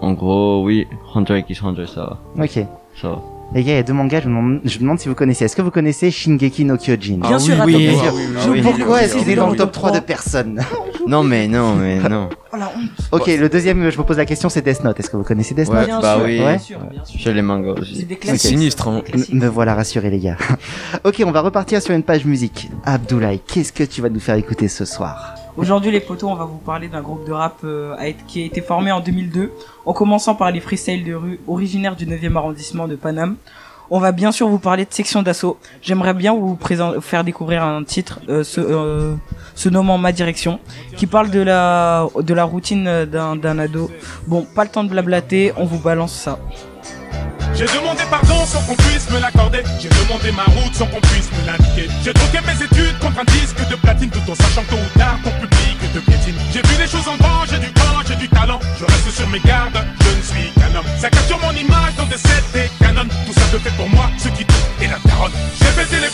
en 0.00 0.12
gros, 0.12 0.64
oui, 0.64 0.86
Hunter 1.14 1.44
x 1.48 1.62
Hunter, 1.62 1.86
ça 1.86 2.18
va, 2.36 2.42
Ok. 2.44 2.64
ça 3.00 3.08
va. 3.08 3.22
Les 3.54 3.62
gars, 3.62 3.72
il 3.72 3.76
y 3.76 3.78
a 3.78 3.82
deux 3.84 3.92
mangas, 3.92 4.20
je 4.22 4.28
me 4.28 4.34
demande, 4.34 4.60
je 4.64 4.76
me 4.76 4.80
demande 4.82 4.98
si 4.98 5.08
vous 5.08 5.14
connaissez. 5.14 5.44
Est-ce 5.44 5.56
que 5.56 5.62
vous 5.62 5.70
connaissez 5.70 6.10
Shingeki 6.10 6.64
no 6.64 6.76
Kyojin? 6.76 7.18
Bien 7.18 7.38
sûr, 7.38 7.54
attends, 7.54 7.68
Je- 7.68 8.50
oui. 8.50 8.60
Pourquoi 8.60 9.02
est-ce 9.02 9.16
qu'il 9.16 9.30
est 9.30 9.34
dans 9.36 9.48
le 9.50 9.56
top 9.56 9.70
3 9.72 9.90
3 9.90 10.00
de 10.00 10.04
personne 10.04 10.60
Non 11.06 11.22
mais 11.22 11.46
non, 11.46 11.76
mais 11.76 11.96
non. 12.08 12.28
Oh 12.52 12.56
la 12.56 12.66
honte. 12.66 12.90
Ok, 13.12 13.28
le 13.28 13.48
deuxième, 13.48 13.88
je 13.88 13.96
vous 13.96 14.02
pose 14.04 14.16
la 14.18 14.26
question, 14.26 14.48
c'est 14.48 14.62
Death 14.62 14.82
Note. 14.82 14.98
Est-ce 14.98 15.08
que 15.10 15.16
vous 15.16 15.22
connaissez 15.22 15.54
Death 15.54 15.68
Ouais, 15.68 15.76
Note? 15.76 15.86
Bien 15.86 16.00
bah 16.00 16.16
sûr, 16.16 16.24
oui. 16.26 16.34
bien 16.38 16.46
Ouais. 16.46 16.58
sûr, 16.58 16.78
bien 16.90 17.04
sûr. 17.04 17.20
J'ai 17.20 17.32
les 17.32 17.42
mangas 17.42 17.74
C'est 17.76 17.80
aussi. 17.82 17.92
des 18.04 18.14
C'est 18.14 18.16
classiques. 18.16 18.50
sinistre, 18.50 18.88
hein. 18.88 19.02
M- 19.14 19.22
Me 19.32 19.46
voilà 19.46 19.74
rassuré 19.74 20.10
les 20.10 20.18
gars. 20.18 20.36
ok, 21.04 21.22
on 21.24 21.30
va 21.30 21.40
repartir 21.40 21.80
sur 21.80 21.94
une 21.94 22.02
page 22.02 22.24
musique. 22.24 22.68
Abdoulaye, 22.84 23.40
qu'est-ce 23.46 23.72
que 23.72 23.84
tu 23.84 24.02
vas 24.02 24.08
nous 24.10 24.20
faire 24.20 24.34
écouter 24.34 24.66
ce 24.68 24.84
soir? 24.84 25.34
Aujourd'hui, 25.56 25.90
les 25.90 26.00
potos, 26.00 26.28
on 26.28 26.34
va 26.34 26.44
vous 26.44 26.58
parler 26.58 26.88
d'un 26.88 27.00
groupe 27.00 27.26
de 27.26 27.32
rap 27.32 27.60
euh, 27.64 27.96
qui 28.28 28.42
a 28.42 28.44
été 28.44 28.60
formé 28.60 28.92
en 28.92 29.00
2002, 29.00 29.52
en 29.86 29.92
commençant 29.94 30.34
par 30.34 30.50
les 30.50 30.60
freestyles 30.60 31.02
de 31.02 31.14
rue 31.14 31.40
originaires 31.48 31.96
du 31.96 32.06
9e 32.06 32.36
arrondissement 32.36 32.86
de 32.86 32.94
Paname. 32.94 33.36
On 33.88 33.98
va 33.98 34.12
bien 34.12 34.32
sûr 34.32 34.48
vous 34.48 34.58
parler 34.58 34.84
de 34.84 34.92
section 34.92 35.22
d'assaut. 35.22 35.58
J'aimerais 35.80 36.12
bien 36.12 36.34
vous 36.34 36.58
faire 37.00 37.24
découvrir 37.24 37.62
un 37.62 37.84
titre 37.84 38.20
euh, 38.28 38.44
se, 38.44 38.60
euh, 38.60 39.14
se 39.54 39.70
nommant 39.70 39.96
Ma 39.96 40.12
Direction, 40.12 40.60
qui 40.94 41.06
parle 41.06 41.30
de 41.30 41.40
la, 41.40 42.06
de 42.20 42.34
la 42.34 42.44
routine 42.44 43.06
d'un 43.06 43.58
ado. 43.58 43.90
Bon, 44.26 44.46
pas 44.54 44.64
le 44.64 44.70
temps 44.70 44.84
de 44.84 44.90
blablater, 44.90 45.52
on 45.56 45.64
vous 45.64 45.78
balance 45.78 46.12
ça. 46.12 46.38
J'ai 47.56 47.64
demandé 47.64 48.02
pardon 48.10 48.44
sans 48.44 48.60
qu'on 48.62 48.76
puisse 48.76 49.08
me 49.10 49.18
l'accorder. 49.18 49.62
J'ai 49.80 49.88
demandé 49.88 50.30
ma 50.32 50.44
route 50.44 50.74
sans 50.74 50.86
qu'on 50.86 51.00
puisse 51.00 51.30
me 51.32 51.46
l'indiquer. 51.46 51.88
J'ai 52.04 52.12
troqué 52.12 52.38
mes 52.44 52.62
études 52.62 52.98
contre 52.98 53.20
un 53.20 53.24
disque 53.24 53.66
de 53.68 53.76
platine 53.76 54.10
tout 54.10 54.30
en 54.30 54.34
sachant 54.34 54.64
tôt 54.68 54.76
ou 54.76 54.98
tard 54.98 55.16
ton 55.24 55.30
public 55.40 55.56
te 55.94 55.98
piétine. 55.98 56.36
J'ai 56.52 56.60
vu 56.60 56.74
les 56.78 56.86
choses 56.86 57.08
en 57.08 57.16
grand, 57.16 57.46
j'ai 57.48 57.58
du 57.58 57.72
temps, 57.72 58.00
j'ai 58.06 58.16
du 58.16 58.28
talent. 58.28 58.60
Je 58.78 58.84
reste 58.84 59.10
sur 59.10 59.28
mes 59.28 59.40
gardes, 59.40 59.78
je 60.00 60.10
ne 60.16 60.22
suis 60.22 60.52
qu'un 60.52 60.76
homme. 60.76 60.86
Ça 60.98 61.08
capture 61.08 61.38
mon 61.40 61.52
image 61.52 61.94
dans 61.96 62.06
des 62.06 62.18
sets 62.18 62.60
et 62.60 62.68
canons. 62.78 63.08
Tout 63.26 63.32
ça 63.32 63.46
te 63.52 63.58
fait 63.58 63.74
pour 63.76 63.88
moi 63.88 64.10
ce 64.18 64.28
qui 64.28 64.44
tout 64.44 64.64
est 64.82 64.88
la 64.88 64.98
carotte. 65.08 65.32
J'ai 65.58 66.00
les 66.00 66.05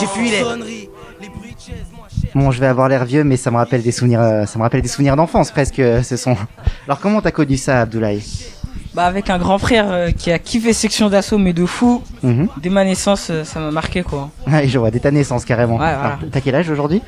J'ai 0.00 0.06
fui 0.06 0.30
les. 0.30 0.42
Bon, 2.34 2.50
je 2.50 2.60
vais 2.60 2.66
avoir 2.66 2.88
l'air 2.88 3.04
vieux, 3.04 3.22
mais 3.22 3.36
ça 3.36 3.50
me 3.50 3.56
rappelle 3.56 3.82
des 3.82 3.92
souvenirs, 3.92 4.20
euh, 4.20 4.46
ça 4.46 4.58
me 4.58 4.62
rappelle 4.62 4.80
des 4.80 4.88
souvenirs 4.88 5.16
d'enfance 5.16 5.50
presque. 5.50 5.78
Euh, 5.78 6.02
ce 6.02 6.16
sont. 6.16 6.36
Alors, 6.86 7.00
comment 7.00 7.20
t'as 7.20 7.32
connu 7.32 7.56
ça, 7.56 7.82
Abdoulaye? 7.82 8.22
Bah 8.92 9.04
avec 9.06 9.30
un 9.30 9.38
grand 9.38 9.58
frère 9.58 9.86
euh, 9.90 10.10
qui 10.10 10.32
a 10.32 10.38
kiffé 10.40 10.72
section 10.72 11.08
d'assaut 11.08 11.38
mais 11.38 11.52
de 11.52 11.64
fou. 11.64 12.02
Mhm. 12.24 12.48
Dès 12.60 12.70
ma 12.70 12.84
naissance, 12.84 13.28
euh, 13.30 13.44
ça 13.44 13.60
m'a 13.60 13.70
marqué 13.70 14.02
quoi. 14.02 14.30
Ouais, 14.48 14.66
je 14.66 14.78
vois, 14.80 14.90
dès 14.90 14.98
ta 14.98 15.12
naissance 15.12 15.44
carrément. 15.44 15.74
Ouais, 15.74 15.78
voilà. 15.94 16.00
Alors, 16.02 16.18
T'as 16.32 16.40
quel 16.40 16.56
âge 16.56 16.68
aujourd'hui? 16.70 17.00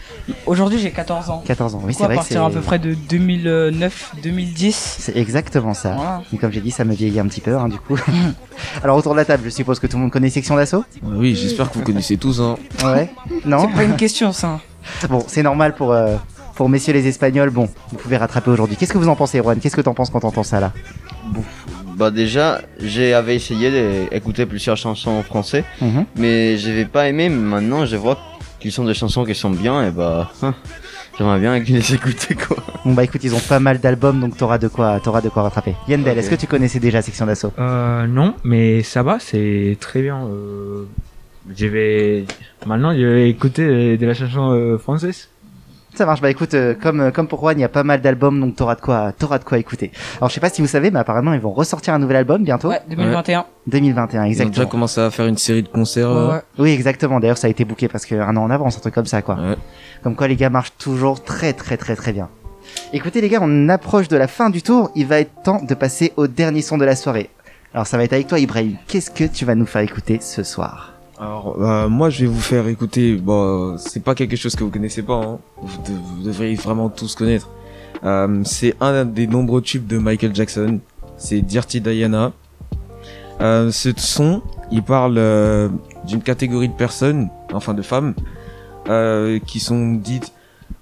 Aujourd'hui 0.46 0.78
j'ai 0.78 0.92
14 0.92 1.28
ans. 1.30 1.42
14 1.44 1.74
ans. 1.74 1.82
Oui, 1.84 1.92
c'est 1.92 2.04
à 2.04 2.06
vrai 2.06 2.14
que 2.14 2.20
partir 2.20 2.44
à 2.44 2.48
c'est- 2.50 2.54
peu 2.54 2.60
près 2.60 2.78
de 2.78 2.94
2009-2010. 2.94 4.72
C'est 5.00 5.16
exactement 5.16 5.74
ça. 5.74 5.94
Voilà. 5.94 6.22
Et 6.32 6.38
comme 6.38 6.52
j'ai 6.52 6.60
dit, 6.60 6.70
ça 6.70 6.84
me 6.84 6.94
vieillit 6.94 7.18
un 7.20 7.26
petit 7.26 7.40
peu, 7.40 7.56
hein, 7.56 7.68
du 7.68 7.78
coup. 7.78 7.98
Alors 8.84 8.96
autour 8.96 9.12
de 9.12 9.16
la 9.18 9.24
table, 9.24 9.42
je 9.44 9.50
suppose 9.50 9.78
que 9.80 9.86
tout 9.88 9.96
le 9.96 10.02
monde 10.02 10.12
connaît 10.12 10.30
Section 10.30 10.54
d'Assaut? 10.56 10.84
Oui, 11.02 11.34
j'espère 11.34 11.70
que 11.70 11.78
vous 11.78 11.84
connaissez 11.84 12.16
tous. 12.16 12.40
Hein. 12.40 12.56
Ouais? 12.84 13.10
Non? 13.44 13.66
C'est 13.68 13.76
pas 13.76 13.84
une 13.84 13.96
question 13.96 14.32
ça. 14.32 14.60
Bon, 15.08 15.24
c'est 15.28 15.42
normal 15.44 15.74
pour, 15.76 15.92
euh, 15.92 16.16
pour 16.56 16.68
messieurs 16.68 16.92
les 16.92 17.06
Espagnols. 17.06 17.50
Bon, 17.50 17.68
vous 17.90 17.96
pouvez 17.98 18.16
rattraper 18.16 18.50
aujourd'hui. 18.50 18.76
Qu'est-ce 18.76 18.92
que 18.92 18.98
vous 18.98 19.08
en 19.08 19.14
pensez, 19.16 19.38
Juan 19.38 19.58
Qu'est-ce 19.60 19.76
que 19.76 19.80
t'en 19.80 19.94
penses 19.94 20.10
quand 20.10 20.20
t'entends 20.20 20.42
ça 20.42 20.58
là? 20.60 20.72
Bah 21.96 22.10
déjà, 22.10 22.60
j'avais 22.80 23.36
essayé 23.36 23.70
d'écouter 24.10 24.46
plusieurs 24.46 24.76
chansons 24.76 25.10
en 25.10 25.22
français, 25.22 25.64
Mhm. 25.80 26.04
mais 26.16 26.56
j'avais 26.56 26.84
pas 26.86 27.08
aimé. 27.08 27.28
Mais 27.28 27.36
maintenant, 27.36 27.84
je 27.86 27.96
vois 27.96 28.18
qu'ils 28.60 28.72
sont 28.72 28.84
des 28.84 28.94
chansons 28.94 29.24
qui 29.24 29.34
sont 29.34 29.50
bien, 29.50 29.86
et 29.86 29.90
bah, 29.90 30.30
hein, 30.42 30.54
j'aimerais 31.18 31.38
bien 31.40 31.58
les 31.58 31.94
écouter 31.94 32.34
quoi. 32.34 32.56
Bon 32.84 32.94
bah 32.94 33.04
écoute, 33.04 33.22
ils 33.24 33.34
ont 33.34 33.40
pas 33.40 33.58
mal 33.60 33.78
d'albums, 33.78 34.20
donc 34.20 34.36
t'auras 34.36 34.58
de 34.58 34.68
quoi, 34.68 35.00
t'auras 35.00 35.20
de 35.20 35.28
quoi 35.28 35.42
rattraper. 35.42 35.74
Yandel, 35.88 36.12
Ok. 36.12 36.18
est-ce 36.18 36.30
que 36.30 36.34
tu 36.36 36.46
connaissais 36.46 36.80
déjà 36.80 37.02
Section 37.02 37.26
d'Assaut? 37.26 37.52
Euh, 37.58 38.06
non, 38.06 38.34
mais 38.44 38.82
ça 38.82 39.02
va, 39.02 39.18
c'est 39.20 39.76
très 39.80 40.00
bien. 40.02 40.24
Euh, 40.26 40.84
je 41.56 41.66
vais 41.66 42.24
maintenant, 42.66 42.94
je 42.96 43.04
vais 43.04 43.28
écouter 43.28 43.66
de, 43.66 43.96
de 43.96 44.06
la 44.06 44.14
chanson 44.14 44.52
euh, 44.52 44.78
française. 44.78 45.28
Ça 45.94 46.06
marche. 46.06 46.20
Bah 46.22 46.30
écoute, 46.30 46.54
euh, 46.54 46.74
comme 46.74 47.00
euh, 47.00 47.10
comme 47.10 47.28
pour 47.28 47.40
Juan, 47.40 47.58
il 47.58 47.60
y 47.60 47.64
a 47.64 47.68
pas 47.68 47.82
mal 47.84 48.00
d'albums, 48.00 48.40
donc 48.40 48.56
t'auras 48.56 48.74
de 48.76 48.80
quoi, 48.80 49.12
t'auras 49.12 49.38
de 49.38 49.44
quoi 49.44 49.58
écouter. 49.58 49.90
Alors 50.18 50.30
je 50.30 50.34
sais 50.34 50.40
pas 50.40 50.48
si 50.48 50.62
vous 50.62 50.68
savez, 50.68 50.90
mais 50.90 50.98
apparemment 50.98 51.34
ils 51.34 51.40
vont 51.40 51.52
ressortir 51.52 51.92
un 51.92 51.98
nouvel 51.98 52.16
album 52.16 52.42
bientôt. 52.44 52.68
Ouais, 52.68 52.80
2021. 52.88 53.44
2021, 53.66 54.24
Ils 54.24 54.26
ont 54.26 54.28
déjà 54.30 54.42
exactement. 54.44 54.68
commencé 54.70 55.00
à 55.00 55.10
faire 55.10 55.26
une 55.26 55.36
série 55.36 55.62
de 55.62 55.68
concerts. 55.68 56.08
Ouais, 56.08 56.14
là. 56.16 56.28
ouais. 56.28 56.40
Oui, 56.58 56.70
exactement. 56.70 57.20
D'ailleurs, 57.20 57.38
ça 57.38 57.46
a 57.46 57.50
été 57.50 57.64
booké 57.64 57.88
parce 57.88 58.06
qu'un 58.06 58.36
an 58.36 58.42
en 58.42 58.50
avance, 58.50 58.76
un 58.76 58.80
truc 58.80 58.94
comme 58.94 59.06
ça, 59.06 59.22
quoi. 59.22 59.34
Ouais. 59.36 59.56
Comme 60.02 60.16
quoi, 60.16 60.28
les 60.28 60.36
gars 60.36 60.50
marchent 60.50 60.72
toujours 60.78 61.22
très, 61.22 61.52
très, 61.52 61.76
très, 61.76 61.94
très 61.94 62.12
bien. 62.12 62.28
Écoutez, 62.92 63.20
les 63.20 63.28
gars, 63.28 63.40
on 63.42 63.68
approche 63.68 64.08
de 64.08 64.16
la 64.16 64.28
fin 64.28 64.48
du 64.50 64.62
tour. 64.62 64.90
Il 64.96 65.06
va 65.06 65.20
être 65.20 65.42
temps 65.42 65.60
de 65.62 65.74
passer 65.74 66.12
au 66.16 66.26
dernier 66.26 66.62
son 66.62 66.78
de 66.78 66.84
la 66.84 66.96
soirée. 66.96 67.28
Alors, 67.74 67.86
ça 67.86 67.96
va 67.98 68.04
être 68.04 68.12
avec 68.14 68.26
toi, 68.26 68.38
Ibrahim. 68.38 68.76
Qu'est-ce 68.88 69.10
que 69.10 69.24
tu 69.24 69.44
vas 69.44 69.54
nous 69.54 69.66
faire 69.66 69.82
écouter 69.82 70.18
ce 70.20 70.42
soir? 70.42 70.91
Alors, 71.22 71.54
euh, 71.62 71.88
moi, 71.88 72.10
je 72.10 72.22
vais 72.24 72.26
vous 72.26 72.40
faire 72.40 72.66
écouter. 72.66 73.14
Bon, 73.14 73.76
c'est 73.78 74.02
pas 74.02 74.16
quelque 74.16 74.34
chose 74.34 74.56
que 74.56 74.64
vous 74.64 74.70
connaissez 74.70 75.02
pas. 75.02 75.14
Hein. 75.22 75.38
Vous, 75.62 75.80
de- 75.82 75.96
vous 75.96 76.22
devriez 76.24 76.56
vraiment 76.56 76.88
tous 76.88 77.14
connaître. 77.14 77.48
Euh, 78.02 78.40
c'est 78.44 78.74
un 78.80 79.04
des 79.04 79.28
nombreux 79.28 79.62
tubes 79.62 79.86
de 79.86 79.98
Michael 79.98 80.34
Jackson. 80.34 80.80
C'est 81.16 81.40
Dirty 81.40 81.80
Diana. 81.80 82.32
Euh, 83.40 83.70
ce 83.70 83.90
son, 83.96 84.42
il 84.72 84.82
parle 84.82 85.14
euh, 85.16 85.68
d'une 86.08 86.22
catégorie 86.22 86.68
de 86.68 86.74
personnes, 86.74 87.28
enfin 87.52 87.72
de 87.72 87.82
femmes, 87.82 88.14
euh, 88.88 89.38
qui 89.46 89.60
sont 89.60 89.92
dites 89.92 90.32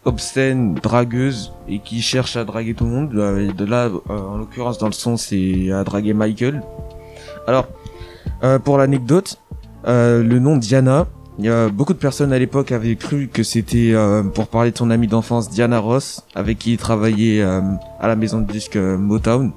obscènes, 0.06 0.72
dragueuses 0.76 1.52
et 1.68 1.80
qui 1.80 2.00
cherchent 2.00 2.36
à 2.38 2.44
draguer 2.46 2.72
tout 2.72 2.84
le 2.84 2.90
monde. 2.90 3.10
Euh, 3.14 3.52
de 3.52 3.64
là, 3.66 3.90
en 4.08 4.38
l'occurrence, 4.38 4.78
dans 4.78 4.86
le 4.86 4.92
son, 4.94 5.18
c'est 5.18 5.70
à 5.70 5.84
draguer 5.84 6.14
Michael. 6.14 6.62
Alors, 7.46 7.66
pour 8.64 8.78
l'anecdote, 8.78 9.38
euh, 9.86 10.22
le 10.22 10.38
nom 10.38 10.56
Diana, 10.56 11.06
beaucoup 11.72 11.92
de 11.92 11.98
personnes 11.98 12.32
à 12.32 12.38
l'époque 12.38 12.72
avaient 12.72 12.96
cru 12.96 13.28
que 13.32 13.42
c'était 13.42 13.92
euh, 13.92 14.22
pour 14.22 14.48
parler 14.48 14.72
de 14.72 14.78
son 14.78 14.90
amie 14.90 15.06
d'enfance 15.06 15.50
Diana 15.50 15.78
Ross, 15.78 16.24
avec 16.34 16.58
qui 16.58 16.72
il 16.72 16.76
travaillait 16.76 17.40
euh, 17.40 17.60
à 17.98 18.08
la 18.08 18.16
maison 18.16 18.40
de 18.40 18.50
disque 18.50 18.76
euh, 18.76 18.98
Motown. 18.98 19.52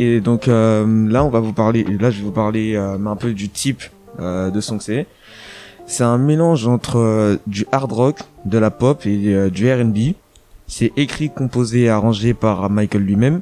Et 0.00 0.20
donc 0.20 0.46
là, 0.46 1.24
on 1.24 1.28
va 1.28 1.40
vous 1.40 1.52
parler, 1.52 1.82
là 1.82 2.12
je 2.12 2.18
vais 2.18 2.24
vous 2.24 2.30
parler 2.30 2.76
un 2.76 3.16
peu 3.16 3.32
du 3.32 3.48
type 3.48 3.82
de 4.20 4.60
son 4.60 4.78
que 4.78 4.84
c'est. 4.84 5.08
C'est 5.86 6.04
un 6.04 6.18
mélange 6.18 6.68
entre 6.68 7.40
du 7.48 7.66
hard 7.72 7.90
rock, 7.90 8.20
de 8.44 8.58
la 8.58 8.70
pop 8.70 9.04
et 9.06 9.50
du 9.50 9.72
R&B. 9.72 10.14
C'est 10.68 10.92
écrit, 10.96 11.30
composé 11.30 11.80
et 11.80 11.88
arrangé 11.88 12.32
par 12.32 12.70
Michael 12.70 13.02
lui-même. 13.02 13.40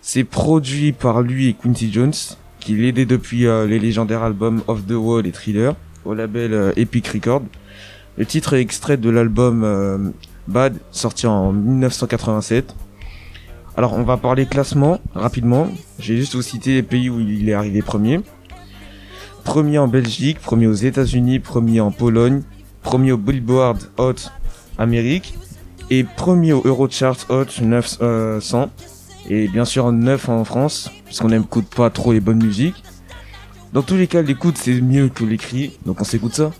C'est 0.00 0.22
produit 0.22 0.92
par 0.92 1.22
lui 1.22 1.48
et 1.48 1.54
Quincy 1.54 1.92
Jones, 1.92 2.12
qui 2.64 2.74
l'aidait 2.74 3.04
depuis 3.04 3.46
euh, 3.46 3.66
les 3.66 3.78
légendaires 3.78 4.22
albums 4.22 4.62
Off 4.68 4.86
the 4.86 4.92
Wall 4.92 5.26
et 5.26 5.32
Thriller, 5.32 5.74
au 6.06 6.14
label 6.14 6.54
euh, 6.54 6.72
Epic 6.76 7.06
Records. 7.08 7.42
Le 8.16 8.24
titre 8.24 8.54
est 8.54 8.60
extrait 8.60 8.96
de 8.96 9.10
l'album 9.10 9.62
euh, 9.64 9.98
Bad, 10.48 10.78
sorti 10.90 11.26
en 11.26 11.52
1987. 11.52 12.74
Alors, 13.76 13.92
on 13.92 14.02
va 14.02 14.16
parler 14.16 14.46
classement, 14.46 14.98
rapidement. 15.14 15.68
J'ai 15.98 16.16
juste 16.16 16.36
vous 16.36 16.42
citer 16.42 16.74
les 16.74 16.82
pays 16.82 17.10
où 17.10 17.20
il 17.20 17.48
est 17.48 17.52
arrivé 17.52 17.82
premier. 17.82 18.20
Premier 19.42 19.76
en 19.78 19.88
Belgique, 19.88 20.40
premier 20.40 20.66
aux 20.66 20.72
États-Unis, 20.72 21.40
premier 21.40 21.80
en 21.80 21.90
Pologne, 21.90 22.42
premier 22.82 23.12
au 23.12 23.18
Billboard 23.18 23.90
Hot 23.98 24.30
Amérique, 24.78 25.34
et 25.90 26.02
premier 26.02 26.54
au 26.54 26.62
Eurochart 26.64 27.26
Hot 27.28 27.60
900. 27.60 28.70
Et 29.28 29.48
bien 29.48 29.64
sûr, 29.64 29.90
9 29.90 30.28
en 30.28 30.44
France, 30.44 30.90
puisqu'on 31.04 31.28
n'écoute 31.28 31.66
pas 31.74 31.90
trop 31.90 32.12
les 32.12 32.20
bonnes 32.20 32.42
musiques. 32.42 32.82
Dans 33.72 33.82
tous 33.82 33.96
les 33.96 34.06
cas, 34.06 34.22
l'écoute 34.22 34.56
c'est 34.56 34.80
mieux 34.80 35.08
que 35.08 35.24
l'écrit, 35.24 35.78
donc 35.84 36.00
on 36.00 36.04
s'écoute 36.04 36.34
ça. 36.34 36.52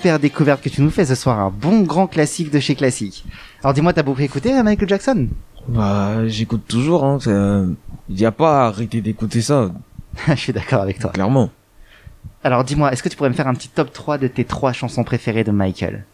Super 0.00 0.18
découverte 0.18 0.62
que 0.62 0.70
tu 0.70 0.80
nous 0.80 0.88
fais 0.88 1.04
ce 1.04 1.14
soir, 1.14 1.38
un 1.40 1.50
bon 1.50 1.82
grand 1.82 2.06
classique 2.06 2.50
de 2.50 2.58
chez 2.58 2.74
Classique. 2.74 3.22
Alors 3.62 3.74
dis-moi, 3.74 3.92
t'as 3.92 4.02
beaucoup 4.02 4.22
écouté 4.22 4.50
euh, 4.56 4.62
Michael 4.62 4.88
Jackson? 4.88 5.28
Bah, 5.68 6.26
j'écoute 6.26 6.62
toujours, 6.66 7.04
hein. 7.04 7.18
euh, 7.26 7.66
Il 8.08 8.14
n'y 8.16 8.24
a 8.24 8.32
pas 8.32 8.62
à 8.64 8.68
arrêter 8.68 9.02
d'écouter 9.02 9.42
ça, 9.42 9.70
Je 10.26 10.34
suis 10.36 10.54
d'accord 10.54 10.80
avec 10.80 11.00
toi. 11.00 11.10
clairement. 11.10 11.50
Alors 12.42 12.64
dis-moi, 12.64 12.90
est-ce 12.94 13.02
que 13.02 13.10
tu 13.10 13.16
pourrais 13.18 13.28
me 13.28 13.34
faire 13.34 13.46
un 13.46 13.52
petit 13.52 13.68
top 13.68 13.92
3 13.92 14.16
de 14.16 14.26
tes 14.26 14.46
trois 14.46 14.72
chansons 14.72 15.04
préférées 15.04 15.44
de 15.44 15.50
Michael? 15.50 16.06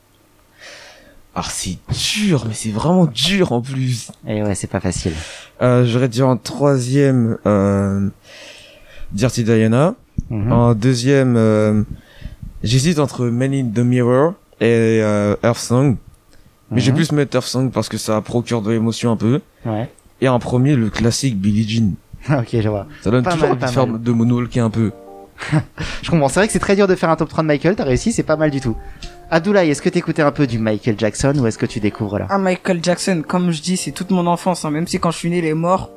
Alors 1.36 1.52
c'est 1.52 1.78
dur, 2.16 2.44
mais 2.48 2.54
c'est 2.54 2.72
vraiment 2.72 3.06
dur 3.06 3.52
en 3.52 3.60
plus. 3.62 4.10
Eh 4.26 4.42
ouais, 4.42 4.56
c'est 4.56 4.66
pas 4.66 4.80
facile. 4.80 5.12
Euh, 5.62 5.84
J'aurais 5.84 6.08
dit 6.08 6.22
en 6.24 6.36
troisième 6.36 7.38
euh, 7.46 8.08
Dirty 9.12 9.44
Diana. 9.44 9.94
Mhm. 10.28 10.50
En 10.50 10.74
deuxième, 10.74 11.36
euh, 11.36 11.84
j'hésite 12.62 12.98
entre 12.98 13.26
Men 13.26 13.52
in 13.54 13.66
the 13.74 13.78
Mirror 13.84 14.32
et 14.60 15.00
euh, 15.02 15.36
Earth 15.44 15.58
Song. 15.58 15.96
Mais 16.70 16.80
je 16.80 16.86
vais 16.86 16.92
Mhm. 16.92 16.96
plus 16.96 17.12
mettre 17.12 17.36
Earth 17.36 17.46
Song 17.46 17.70
parce 17.70 17.88
que 17.88 17.96
ça 17.98 18.20
procure 18.20 18.62
de 18.62 18.70
l'émotion 18.72 19.12
un 19.12 19.16
peu. 19.16 19.40
Ouais. 19.64 19.88
Et 20.20 20.28
en 20.28 20.38
premier, 20.38 20.74
le 20.76 20.90
classique 20.90 21.38
Billie 21.38 21.68
Jean. 21.68 21.92
ok, 22.40 22.48
je 22.60 22.68
vois. 22.68 22.86
Ça 23.02 23.10
donne 23.10 23.22
Pas 23.24 23.32
toujours 23.32 23.48
mal, 23.48 23.52
envie 23.52 23.60
de 23.60 23.66
pas 23.66 23.72
faire 23.72 23.86
mal. 23.86 24.02
de 24.02 24.12
moonwalker 24.12 24.60
un 24.60 24.70
peu. 24.70 24.90
Je 26.02 26.10
comprends, 26.10 26.28
c'est 26.28 26.40
vrai 26.40 26.46
que 26.46 26.52
c'est 26.54 26.58
très 26.58 26.76
dur 26.76 26.88
de 26.88 26.94
faire 26.94 27.10
un 27.10 27.16
top 27.16 27.28
3 27.28 27.42
de 27.42 27.48
Michael, 27.48 27.76
t'as 27.76 27.84
réussi, 27.84 28.10
c'est 28.10 28.22
pas 28.22 28.36
mal 28.36 28.50
du 28.50 28.62
tout. 28.62 28.74
Abdoulaye, 29.30 29.68
est-ce 29.70 29.82
que 29.82 29.90
t'écoutais 29.90 30.22
un 30.22 30.30
peu 30.32 30.46
du 30.46 30.58
Michael 30.58 30.94
Jackson 30.98 31.34
ou 31.38 31.46
est-ce 31.46 31.58
que 31.58 31.66
tu 31.66 31.78
découvres 31.78 32.18
là? 32.18 32.26
Ah, 32.30 32.38
Michael 32.38 32.80
Jackson, 32.82 33.22
comme 33.26 33.50
je 33.50 33.60
dis, 33.60 33.76
c'est 33.76 33.90
toute 33.92 34.10
mon 34.10 34.26
enfance. 34.26 34.64
hein. 34.64 34.70
Même 34.70 34.86
si 34.86 34.98
quand 34.98 35.10
je 35.10 35.18
suis 35.18 35.28
né, 35.28 35.38
il 35.38 35.44
est 35.44 35.52
mort. 35.52 35.90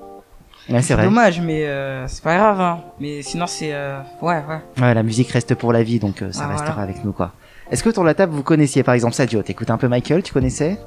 Ouais, 0.70 0.82
c'est 0.82 0.94
vrai. 0.94 1.04
Dommage, 1.06 1.42
mais 1.42 1.66
euh, 1.66 2.08
c'est 2.08 2.24
pas 2.24 2.36
grave. 2.38 2.62
Hein. 2.62 2.80
Mais 3.00 3.22
sinon, 3.22 3.48
c'est 3.48 3.74
euh, 3.74 4.00
ouais, 4.22 4.36
ouais. 4.48 4.82
Ouais, 4.82 4.94
la 4.94 5.04
musique 5.04 5.30
reste 5.32 5.56
pour 5.56 5.74
la 5.74 5.84
vie, 5.84 6.00
donc 6.00 6.22
euh, 6.22 6.32
ça 6.32 6.44
Ah, 6.46 6.50
restera 6.50 6.74
voilà. 6.74 6.90
avec 6.92 7.04
nous, 7.04 7.12
quoi. 7.12 7.34
Est-ce 7.72 7.84
que 7.84 7.90
autour 7.90 8.04
de 8.04 8.08
la 8.08 8.14
table, 8.16 8.34
vous 8.34 8.44
connaissiez, 8.44 8.84
par 8.84 8.94
exemple, 8.94 9.14
Sadio? 9.14 9.42
T'écoutes 9.42 9.70
un 9.70 9.78
peu 9.78 9.88
Michael, 9.88 10.24
tu 10.24 10.34
connaissais? 10.34 10.78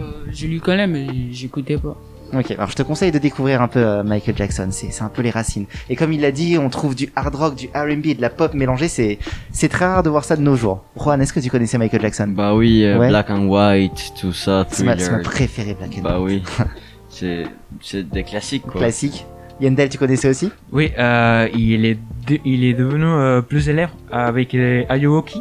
Euh, 0.00 0.24
je 0.32 0.46
lui 0.46 0.60
connais, 0.60 0.86
mais 0.86 1.06
j'écoutais 1.30 1.76
pas. 1.78 1.96
Ok, 2.34 2.50
alors 2.52 2.70
je 2.70 2.74
te 2.76 2.82
conseille 2.82 3.12
de 3.12 3.18
découvrir 3.18 3.60
un 3.60 3.68
peu 3.68 3.78
euh, 3.80 4.02
Michael 4.02 4.34
Jackson, 4.38 4.68
c'est 4.70 4.90
c'est 4.90 5.02
un 5.02 5.10
peu 5.10 5.20
les 5.20 5.28
racines. 5.28 5.66
Et 5.90 5.96
comme 5.96 6.14
il 6.14 6.22
l'a 6.22 6.32
dit, 6.32 6.56
on 6.56 6.70
trouve 6.70 6.94
du 6.94 7.10
hard 7.14 7.34
rock, 7.34 7.54
du 7.56 7.66
R&B 7.74 8.06
et 8.06 8.14
de 8.14 8.22
la 8.22 8.30
pop 8.30 8.54
mélangée, 8.54 8.88
c'est 8.88 9.18
c'est 9.52 9.68
très 9.68 9.84
rare 9.84 10.02
de 10.02 10.08
voir 10.08 10.24
ça 10.24 10.36
de 10.36 10.40
nos 10.40 10.56
jours. 10.56 10.82
Juan, 10.96 11.20
est-ce 11.20 11.34
que 11.34 11.40
tu 11.40 11.50
connaissais 11.50 11.76
Michael 11.76 12.00
Jackson? 12.00 12.28
Bah 12.34 12.54
oui, 12.54 12.84
euh, 12.86 12.98
Ouais. 12.98 13.08
Black 13.08 13.28
and 13.28 13.48
White, 13.48 14.14
tout 14.18 14.32
ça, 14.32 14.64
C'est 14.70 14.82
ma, 14.82 14.96
c'est 14.96 15.10
ma 15.10 15.18
préférée, 15.18 15.74
Black 15.74 15.90
and 15.98 16.02
Bah 16.02 16.20
White. 16.20 16.42
oui, 16.58 16.64
c'est 17.12 17.44
c'est 17.80 18.08
des 18.08 18.24
classiques 18.24 18.62
quoi. 18.62 18.80
Classique. 18.80 19.26
Yandel, 19.60 19.88
tu 19.88 19.98
connaissais 19.98 20.28
aussi? 20.28 20.50
Oui, 20.72 20.90
euh, 20.98 21.48
il, 21.54 21.84
est 21.84 21.98
de- 22.26 22.40
il 22.44 22.64
est 22.64 22.72
devenu 22.74 23.04
euh, 23.04 23.42
plus 23.42 23.60
célèbre 23.60 23.92
avec 24.10 24.52
les 24.54 24.86
Ayoki. 24.88 25.40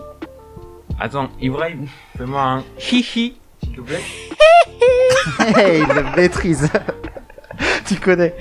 Attends, 0.99 1.29
Ibrahim, 1.41 1.87
fais-moi 2.17 2.41
un 2.43 2.63
hihi, 2.77 3.03
s'il 3.63 3.73
te 3.75 3.81
plaît. 3.81 4.01
Hey, 5.55 5.81
il 5.81 5.87
le 5.95 6.15
maîtrise. 6.15 6.69
tu 7.87 7.95
connais. 7.95 8.35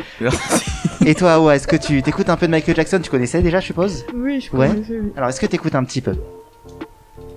Et 1.06 1.14
toi, 1.14 1.34
Awa, 1.34 1.56
est-ce 1.56 1.66
que 1.66 1.76
tu 1.76 2.02
t'écoutes 2.02 2.28
un 2.28 2.36
peu 2.36 2.46
de 2.46 2.50
Michael 2.50 2.76
Jackson? 2.76 3.00
Tu 3.02 3.10
connaissais 3.10 3.40
déjà, 3.40 3.60
je 3.60 3.66
suppose? 3.66 4.04
Oui, 4.14 4.40
je 4.40 4.54
Ouais. 4.54 4.68
connaissais, 4.68 4.98
oui. 5.00 5.12
Alors, 5.16 5.30
est-ce 5.30 5.40
que 5.40 5.46
t'écoutes 5.46 5.74
un 5.74 5.84
petit 5.84 6.00
peu? 6.02 6.14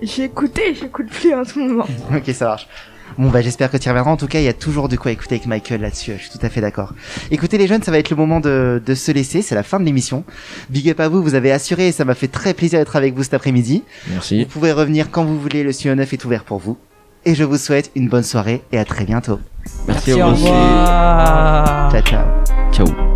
J'ai 0.02 0.24
écouté, 0.24 0.74
j'écoute 0.74 1.06
plus 1.08 1.32
en 1.32 1.44
ce 1.44 1.58
moment. 1.58 1.86
Ok, 2.14 2.26
ça 2.34 2.46
marche. 2.46 2.68
Bon 3.18 3.30
bah 3.30 3.42
j'espère 3.42 3.70
que 3.70 3.76
tu 3.76 3.86
y 3.86 3.88
reviendras. 3.90 4.10
En 4.12 4.16
tout 4.16 4.26
cas, 4.26 4.40
il 4.40 4.44
y 4.44 4.48
a 4.48 4.52
toujours 4.52 4.88
de 4.88 4.96
quoi 4.96 5.12
écouter 5.12 5.36
avec 5.36 5.46
Michael 5.46 5.80
là-dessus. 5.82 6.14
Je 6.18 6.22
suis 6.28 6.38
tout 6.38 6.44
à 6.44 6.48
fait 6.48 6.60
d'accord. 6.60 6.92
Écoutez 7.30 7.58
les 7.58 7.66
jeunes, 7.66 7.82
ça 7.82 7.90
va 7.90 7.98
être 7.98 8.10
le 8.10 8.16
moment 8.16 8.40
de, 8.40 8.82
de 8.84 8.94
se 8.94 9.12
laisser. 9.12 9.42
C'est 9.42 9.54
la 9.54 9.62
fin 9.62 9.78
de 9.78 9.84
l'émission. 9.84 10.24
Big 10.70 10.88
up 10.90 11.00
à 11.00 11.08
vous, 11.08 11.22
vous 11.22 11.34
avez 11.34 11.52
assuré 11.52 11.88
et 11.88 11.92
ça 11.92 12.04
m'a 12.04 12.14
fait 12.14 12.28
très 12.28 12.54
plaisir 12.54 12.78
d'être 12.80 12.96
avec 12.96 13.14
vous 13.14 13.22
cet 13.22 13.34
après-midi. 13.34 13.84
Merci. 14.08 14.44
Vous 14.44 14.50
pouvez 14.50 14.72
revenir 14.72 15.10
quand 15.10 15.24
vous 15.24 15.38
voulez. 15.38 15.62
Le 15.62 15.72
studio 15.72 15.94
9 15.94 16.12
est 16.12 16.24
ouvert 16.24 16.44
pour 16.44 16.58
vous. 16.58 16.76
Et 17.26 17.34
je 17.34 17.44
vous 17.44 17.56
souhaite 17.56 17.90
une 17.94 18.08
bonne 18.08 18.22
soirée 18.22 18.62
et 18.72 18.78
à 18.78 18.84
très 18.84 19.04
bientôt. 19.04 19.38
Merci, 19.88 20.12
Au 20.14 20.26
au 20.26 20.30
revoir. 20.30 21.90
Ciao 21.90 22.02
ciao. 22.02 22.24
Ciao. 22.72 23.13